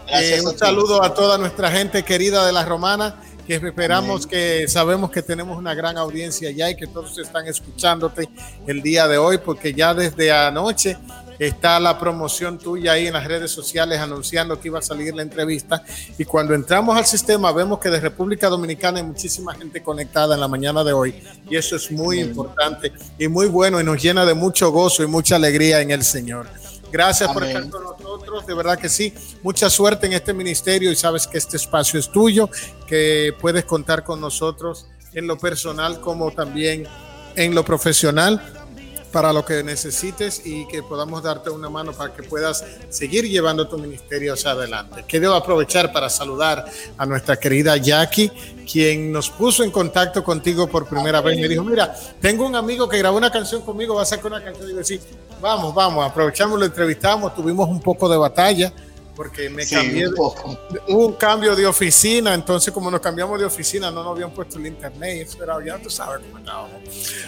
Eh, 0.07 0.41
un 0.43 0.57
saludo 0.57 1.03
a 1.03 1.13
toda 1.13 1.37
nuestra 1.37 1.71
gente 1.71 2.03
querida 2.03 2.45
de 2.45 2.51
la 2.51 2.65
Romana 2.65 3.15
que 3.59 3.67
esperamos 3.67 4.25
que 4.25 4.67
sabemos 4.67 5.11
que 5.11 5.21
tenemos 5.21 5.57
una 5.57 5.73
gran 5.73 5.97
audiencia 5.97 6.51
ya 6.51 6.69
y 6.69 6.75
que 6.75 6.87
todos 6.87 7.17
están 7.17 7.47
escuchándote 7.47 8.29
el 8.65 8.81
día 8.81 9.07
de 9.07 9.17
hoy, 9.17 9.39
porque 9.39 9.73
ya 9.73 9.93
desde 9.93 10.31
anoche 10.31 10.97
está 11.37 11.79
la 11.79 11.99
promoción 11.99 12.57
tuya 12.57 12.93
ahí 12.93 13.07
en 13.07 13.13
las 13.13 13.25
redes 13.25 13.51
sociales 13.51 13.99
anunciando 13.99 14.59
que 14.59 14.67
iba 14.67 14.79
a 14.79 14.81
salir 14.81 15.13
la 15.13 15.23
entrevista. 15.23 15.83
Y 16.17 16.23
cuando 16.23 16.53
entramos 16.53 16.95
al 16.95 17.05
sistema 17.05 17.51
vemos 17.51 17.79
que 17.79 17.89
de 17.89 17.99
República 17.99 18.47
Dominicana 18.47 18.99
hay 18.99 19.05
muchísima 19.05 19.53
gente 19.55 19.81
conectada 19.81 20.35
en 20.35 20.41
la 20.41 20.47
mañana 20.47 20.83
de 20.83 20.93
hoy. 20.93 21.15
Y 21.49 21.55
eso 21.55 21.75
es 21.75 21.91
muy 21.91 22.19
importante 22.19 22.93
y 23.17 23.27
muy 23.27 23.47
bueno 23.47 23.81
y 23.81 23.83
nos 23.83 24.01
llena 24.01 24.25
de 24.25 24.33
mucho 24.33 24.71
gozo 24.71 25.03
y 25.03 25.07
mucha 25.07 25.35
alegría 25.35 25.81
en 25.81 25.91
el 25.91 26.03
Señor. 26.03 26.47
Gracias 26.91 27.31
por 27.31 27.43
estar 27.43 27.69
con 27.69 27.83
nosotros, 27.83 28.45
de 28.45 28.53
verdad 28.53 28.77
que 28.77 28.89
sí. 28.89 29.13
Mucha 29.41 29.69
suerte 29.69 30.07
en 30.07 30.13
este 30.13 30.33
ministerio 30.33 30.91
y 30.91 30.95
sabes 30.95 31.27
que 31.27 31.37
este 31.37 31.57
espacio 31.57 31.99
es 31.99 32.09
tuyo, 32.09 32.49
que 32.87 33.33
puedes 33.39 33.65
contar 33.65 34.03
con 34.03 34.19
nosotros 34.19 34.87
en 35.13 35.27
lo 35.27 35.37
personal 35.37 36.01
como 36.01 36.31
también 36.31 36.87
en 37.35 37.55
lo 37.55 37.63
profesional 37.63 38.60
para 39.11 39.33
lo 39.33 39.43
que 39.43 39.63
necesites 39.63 40.41
y 40.45 40.67
que 40.67 40.83
podamos 40.83 41.21
darte 41.23 41.49
una 41.49 41.69
mano 41.69 41.91
para 41.91 42.13
que 42.13 42.23
puedas 42.23 42.63
seguir 42.89 43.27
llevando 43.27 43.67
tu 43.67 43.77
ministerio 43.77 44.33
hacia 44.33 44.51
adelante. 44.51 45.03
Quiero 45.07 45.33
aprovechar 45.33 45.91
para 45.91 46.09
saludar 46.09 46.65
a 46.97 47.05
nuestra 47.05 47.37
querida 47.37 47.77
Jackie, 47.77 48.31
quien 48.71 49.11
nos 49.11 49.29
puso 49.29 49.63
en 49.63 49.71
contacto 49.71 50.23
contigo 50.23 50.67
por 50.67 50.87
primera 50.87 51.21
vez. 51.21 51.39
Me 51.39 51.47
dijo, 51.47 51.63
mira, 51.63 51.93
tengo 52.19 52.45
un 52.45 52.55
amigo 52.55 52.87
que 52.87 52.97
grabó 52.97 53.17
una 53.17 53.31
canción 53.31 53.61
conmigo, 53.61 53.95
va 53.95 54.03
a 54.03 54.05
sacar 54.05 54.27
una 54.27 54.43
canción. 54.43 54.69
Y 54.69 54.75
yo, 54.75 54.83
sí, 54.83 54.99
vamos, 55.41 55.73
vamos, 55.73 56.05
aprovechamos, 56.05 56.59
lo 56.59 56.65
entrevistamos, 56.65 57.35
tuvimos 57.35 57.67
un 57.67 57.81
poco 57.81 58.07
de 58.07 58.17
batalla 58.17 58.73
porque 59.15 59.49
me 59.49 59.67
cambié, 59.67 60.07
un, 60.07 60.95
un 60.95 61.13
cambio 61.13 61.55
de 61.55 61.65
oficina, 61.65 62.33
entonces 62.33 62.73
como 62.73 62.89
nos 62.89 63.01
cambiamos 63.01 63.39
de 63.39 63.45
oficina 63.45 63.91
no 63.91 64.03
nos 64.03 64.15
habían 64.15 64.31
puesto 64.31 64.57
el 64.57 64.67
internet, 64.67 65.27
era, 65.41 65.57
ya 65.65 65.77
tú 65.77 65.89
sabes 65.89 66.21
cómo 66.25 66.39
estábamos. 66.39 66.81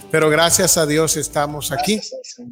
Pero 0.10 0.30
gracias 0.30 0.78
a 0.78 0.86
Dios 0.86 1.17
estamos 1.17 1.72
aquí 1.72 2.00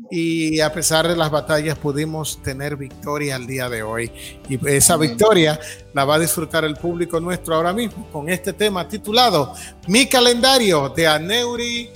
y 0.09 0.59
a 0.59 0.71
pesar 0.73 1.07
de 1.07 1.15
las 1.15 1.31
batallas 1.31 1.77
pudimos 1.77 2.41
tener 2.43 2.75
victoria 2.75 3.35
al 3.35 3.47
día 3.47 3.69
de 3.69 3.83
hoy 3.83 4.11
y 4.49 4.59
esa 4.67 4.97
victoria 4.97 5.59
la 5.93 6.05
va 6.05 6.15
a 6.15 6.19
disfrutar 6.19 6.65
el 6.65 6.75
público 6.75 7.19
nuestro 7.19 7.55
ahora 7.55 7.73
mismo 7.73 8.09
con 8.11 8.29
este 8.29 8.53
tema 8.53 8.87
titulado 8.87 9.53
Mi 9.87 10.07
calendario 10.07 10.89
de 10.89 11.07
Aneuri 11.07 11.89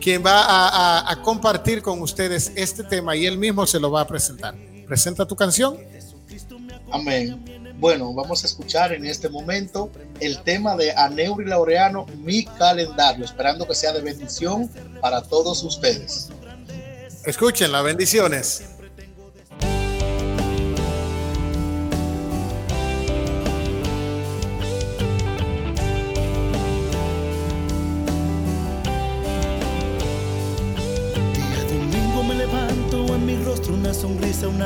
quien 0.00 0.24
va 0.24 0.42
a, 0.42 0.68
a, 1.00 1.12
a 1.12 1.22
compartir 1.22 1.82
con 1.82 2.00
ustedes 2.00 2.52
este 2.54 2.84
tema 2.84 3.16
y 3.16 3.26
él 3.26 3.38
mismo 3.38 3.66
se 3.66 3.80
lo 3.80 3.90
va 3.90 4.02
a 4.02 4.06
presentar. 4.06 4.54
presenta 4.86 5.26
tu 5.26 5.34
canción. 5.34 5.76
Amén. 6.90 7.74
Bueno, 7.78 8.12
vamos 8.14 8.42
a 8.42 8.46
escuchar 8.46 8.92
en 8.92 9.04
este 9.04 9.28
momento 9.28 9.90
el 10.20 10.42
tema 10.42 10.76
de 10.76 10.92
Aneuri 10.92 11.44
Laureano, 11.44 12.06
mi 12.22 12.44
calendario, 12.44 13.24
esperando 13.24 13.66
que 13.66 13.74
sea 13.74 13.92
de 13.92 14.00
bendición 14.00 14.70
para 15.00 15.22
todos 15.22 15.62
ustedes. 15.62 16.30
Escuchen 17.24 17.72
las 17.72 17.84
bendiciones. 17.84 18.75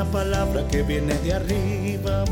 Una 0.00 0.10
palabra 0.10 0.66
que 0.68 0.82
viene 0.82 1.14
de 1.18 1.34
arriba. 1.34 2.24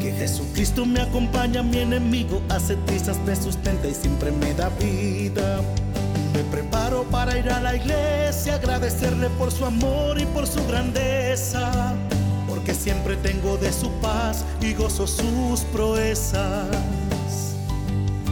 Que 0.00 0.12
Jesucristo 0.12 0.84
me 0.84 1.00
acompaña, 1.00 1.62
mi 1.62 1.78
enemigo 1.78 2.42
hace 2.50 2.76
trizas, 2.86 3.16
me 3.24 3.34
sustenta 3.34 3.88
y 3.88 3.94
siempre 3.94 4.30
me 4.30 4.52
da 4.52 4.68
vida. 4.68 5.62
Me 6.34 6.42
preparo 6.44 7.04
para 7.04 7.38
ir 7.38 7.48
a 7.50 7.60
la 7.60 7.74
iglesia, 7.74 8.56
agradecerle 8.56 9.30
por 9.30 9.50
su 9.50 9.64
amor 9.64 10.20
y 10.20 10.26
por 10.26 10.46
su 10.46 10.64
grandeza. 10.66 11.94
Porque 12.46 12.74
siempre 12.74 13.16
tengo 13.16 13.56
de 13.56 13.72
su 13.72 13.90
paz 14.02 14.44
y 14.60 14.74
gozo 14.74 15.06
sus 15.06 15.60
proezas. 15.72 16.66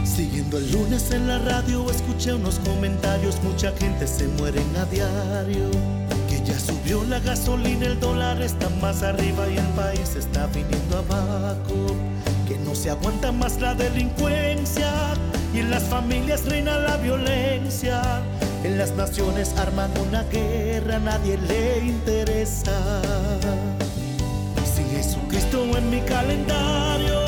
Siguiendo 0.03 0.59
el 0.59 0.71
lunes 0.71 1.09
en 1.11 1.27
la 1.27 1.39
radio, 1.39 1.89
escuché 1.89 2.33
unos 2.33 2.59
comentarios, 2.59 3.41
mucha 3.43 3.71
gente 3.77 4.05
se 4.05 4.27
muere 4.27 4.61
a 4.79 4.85
diario. 4.85 6.04
Ya 6.55 6.61
subió 6.61 7.03
la 7.03 7.19
gasolina, 7.19 7.85
el 7.85 7.99
dólar 7.99 8.41
está 8.41 8.69
más 8.81 9.03
arriba 9.03 9.45
y 9.49 9.57
el 9.57 9.67
país 9.75 10.15
está 10.15 10.47
viniendo 10.47 10.99
abajo. 10.99 11.97
Que 12.47 12.57
no 12.59 12.73
se 12.73 12.89
aguanta 12.89 13.33
más 13.33 13.59
la 13.59 13.73
delincuencia 13.73 14.89
y 15.53 15.59
en 15.59 15.69
las 15.69 15.83
familias 15.83 16.45
reina 16.45 16.77
la 16.77 16.95
violencia. 16.95 18.01
En 18.63 18.77
las 18.77 18.91
naciones 18.91 19.53
arman 19.57 19.91
una 20.07 20.23
guerra, 20.23 20.95
a 20.95 20.99
nadie 20.99 21.37
le 21.39 21.79
interesa. 21.79 23.01
Sin 24.73 24.89
Jesucristo 24.91 25.77
en 25.77 25.89
mi 25.89 25.99
calendario, 26.03 27.19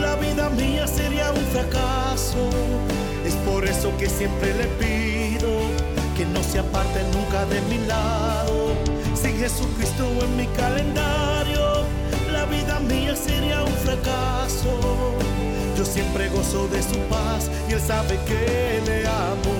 la 0.00 0.14
vida 0.16 0.48
mía 0.48 0.86
sería 0.86 1.30
un 1.30 1.44
fracaso. 1.52 2.48
Es 3.26 3.34
por 3.44 3.66
eso 3.66 3.94
que 3.98 4.08
siempre 4.08 4.54
le 4.54 4.64
pido 4.80 5.91
que 6.22 6.28
no 6.28 6.42
se 6.42 6.58
aparte 6.60 7.00
nunca 7.14 7.44
de 7.46 7.60
mi 7.62 7.78
lado. 7.86 8.74
Sin 9.14 9.36
Jesucristo 9.38 10.04
en 10.22 10.36
mi 10.36 10.46
calendario, 10.48 11.84
la 12.32 12.44
vida 12.46 12.78
mía 12.80 13.16
sería 13.16 13.64
un 13.64 13.74
fracaso. 13.86 14.72
Yo 15.76 15.84
siempre 15.84 16.28
gozo 16.28 16.68
de 16.68 16.80
su 16.82 16.98
paz 17.10 17.50
y 17.68 17.72
él 17.72 17.80
sabe 17.80 18.18
que 18.28 18.80
le 18.86 19.06
amo. 19.06 19.56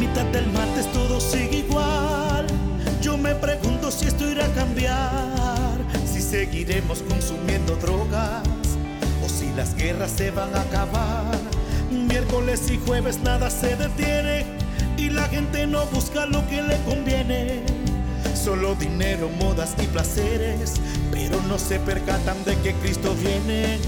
Mitad 0.00 0.24
del 0.26 0.46
martes 0.50 0.90
todo 0.92 1.20
sigue 1.20 1.58
igual. 1.58 2.46
Yo 3.00 3.16
me 3.16 3.34
pregunto 3.34 3.90
si 3.90 4.06
esto 4.06 4.28
irá 4.28 4.46
a 4.46 4.52
cambiar, 4.54 5.39
seguiremos 6.30 7.02
consumiendo 7.08 7.74
drogas 7.74 8.46
o 9.24 9.28
si 9.28 9.52
las 9.56 9.74
guerras 9.74 10.12
se 10.16 10.30
van 10.30 10.54
a 10.54 10.60
acabar. 10.60 11.36
Miércoles 11.90 12.70
y 12.70 12.78
jueves 12.86 13.18
nada 13.18 13.50
se 13.50 13.74
detiene 13.74 14.44
y 14.96 15.10
la 15.10 15.24
gente 15.24 15.66
no 15.66 15.86
busca 15.86 16.26
lo 16.26 16.46
que 16.46 16.62
le 16.62 16.76
conviene. 16.84 17.64
Solo 18.32 18.76
dinero, 18.76 19.28
modas 19.40 19.74
y 19.82 19.86
placeres, 19.86 20.74
pero 21.10 21.42
no 21.48 21.58
se 21.58 21.80
percatan 21.80 22.44
de 22.44 22.56
que 22.58 22.74
Cristo 22.74 23.12
viene. 23.16 23.78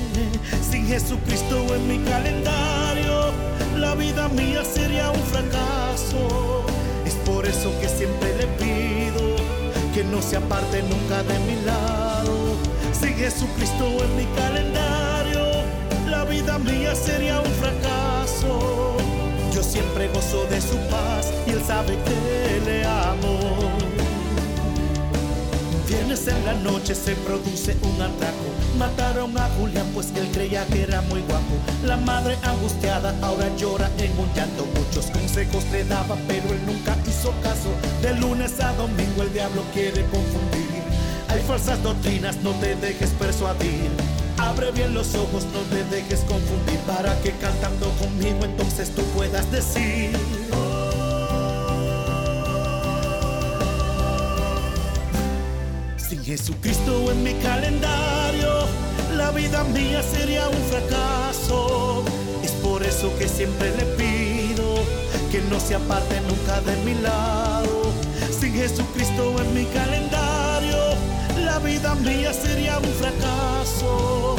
Sin 0.68 0.88
Jesucristo 0.88 1.76
en 1.76 1.86
mi 1.86 1.98
calendario, 2.10 3.30
la 3.78 3.94
vida 3.94 4.28
mía 4.30 4.64
sería 4.64 5.10
un 5.10 5.22
fracaso. 5.22 6.66
Es 7.06 7.14
por 7.24 7.46
eso 7.46 7.72
que 7.80 7.88
siempre 7.88 8.36
le 8.36 8.46
pido 8.58 9.41
que 9.92 10.04
no 10.04 10.22
se 10.22 10.36
aparte 10.36 10.82
nunca 10.82 11.22
de 11.22 11.38
mi 11.40 11.64
lado. 11.66 12.56
Sin 12.98 13.14
Jesucristo 13.14 13.84
en 14.04 14.16
mi 14.16 14.24
calendario, 14.34 15.64
la 16.08 16.24
vida 16.24 16.58
mía 16.58 16.94
sería 16.94 17.40
un 17.40 17.52
fracaso. 17.52 18.96
Yo 19.54 19.62
siempre 19.62 20.08
gozo 20.08 20.44
de 20.46 20.60
su 20.60 20.76
paz 20.88 21.30
y 21.46 21.50
él 21.50 21.62
sabe 21.66 21.98
que 22.04 22.60
le 22.64 22.84
amo. 22.86 23.91
Viernes 25.92 26.26
en 26.26 26.42
la 26.46 26.54
noche 26.54 26.94
se 26.94 27.14
produce 27.16 27.76
un 27.82 28.00
atraco. 28.00 28.48
Mataron 28.78 29.36
a 29.36 29.46
Julián 29.58 29.86
pues 29.92 30.10
él 30.16 30.26
creía 30.32 30.64
que 30.68 30.84
era 30.84 31.02
muy 31.02 31.20
guapo. 31.20 31.54
La 31.84 31.98
madre 31.98 32.38
angustiada 32.44 33.14
ahora 33.20 33.54
llora 33.58 33.90
en 33.98 34.10
un 34.18 34.26
llanto. 34.34 34.64
Muchos 34.74 35.10
consejos 35.10 35.62
le 35.70 35.84
daba 35.84 36.16
pero 36.26 36.48
él 36.48 36.64
nunca 36.64 36.96
hizo 37.06 37.34
caso. 37.42 37.68
De 38.00 38.14
lunes 38.14 38.58
a 38.60 38.72
domingo 38.72 39.22
el 39.22 39.34
diablo 39.34 39.62
quiere 39.74 40.00
confundir. 40.06 40.82
Hay 41.28 41.42
falsas 41.42 41.82
doctrinas, 41.82 42.36
no 42.36 42.52
te 42.52 42.74
dejes 42.74 43.10
persuadir. 43.10 43.90
Abre 44.38 44.70
bien 44.72 44.94
los 44.94 45.14
ojos, 45.14 45.44
no 45.52 45.60
te 45.76 45.84
dejes 45.94 46.20
confundir. 46.20 46.78
Para 46.86 47.20
que 47.20 47.32
cantando 47.32 47.90
conmigo 48.00 48.46
entonces 48.46 48.94
tú 48.94 49.02
puedas 49.14 49.52
decir. 49.52 50.41
Jesucristo 56.32 57.12
en 57.12 57.22
mi 57.24 57.34
calendario, 57.42 58.66
la 59.18 59.30
vida 59.32 59.64
mía 59.64 60.02
sería 60.02 60.48
un 60.48 60.62
fracaso. 60.70 62.02
Es 62.42 62.52
por 62.52 62.82
eso 62.82 63.14
que 63.18 63.28
siempre 63.28 63.68
le 63.76 63.84
pido 64.00 64.64
que 65.30 65.42
no 65.50 65.60
se 65.60 65.74
aparte 65.74 66.22
nunca 66.22 66.62
de 66.62 66.74
mi 66.86 66.94
lado. 67.02 67.82
Sin 68.30 68.54
Jesucristo 68.54 69.34
en 69.42 69.52
mi 69.52 69.66
calendario, 69.66 70.78
la 71.44 71.58
vida 71.58 71.94
mía 71.96 72.32
sería 72.32 72.78
un 72.78 72.92
fracaso. 72.94 74.36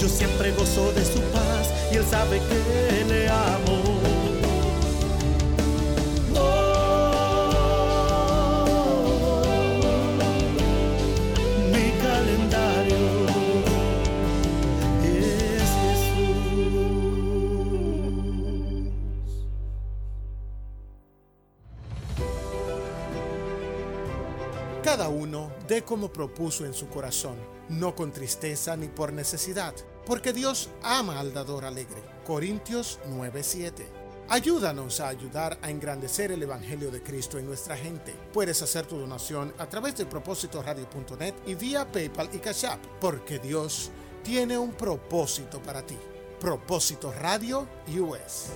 Yo 0.00 0.08
siempre 0.08 0.50
gozo 0.50 0.90
de 0.92 1.04
su 1.04 1.20
paz 1.30 1.68
y 1.92 1.98
él 1.98 2.04
sabe 2.10 2.40
que 2.48 3.04
le 3.04 3.28
amo. 3.28 4.27
Como 25.82 26.12
propuso 26.12 26.64
en 26.64 26.74
su 26.74 26.88
corazón, 26.88 27.36
no 27.68 27.94
con 27.94 28.12
tristeza 28.12 28.76
ni 28.76 28.88
por 28.88 29.12
necesidad, 29.12 29.74
porque 30.06 30.32
Dios 30.32 30.70
ama 30.82 31.20
al 31.20 31.32
dador 31.32 31.64
alegre. 31.64 32.02
Corintios 32.26 32.98
9:7. 33.08 33.86
Ayúdanos 34.30 35.00
a 35.00 35.08
ayudar 35.08 35.58
a 35.62 35.70
engrandecer 35.70 36.30
el 36.32 36.42
Evangelio 36.42 36.90
de 36.90 37.02
Cristo 37.02 37.38
en 37.38 37.46
nuestra 37.46 37.76
gente. 37.76 38.14
Puedes 38.32 38.60
hacer 38.60 38.84
tu 38.84 38.98
donación 38.98 39.54
a 39.58 39.66
través 39.66 39.96
de 39.96 40.04
propósitoradio.net 40.04 41.34
y 41.46 41.54
vía 41.54 41.90
PayPal 41.90 42.28
y 42.34 42.38
Cash 42.38 42.66
App, 42.66 42.84
porque 43.00 43.38
Dios 43.38 43.90
tiene 44.22 44.58
un 44.58 44.72
propósito 44.72 45.62
para 45.62 45.80
ti. 45.84 45.96
Propósito 46.40 47.10
Radio 47.10 47.66
US. 47.98 48.50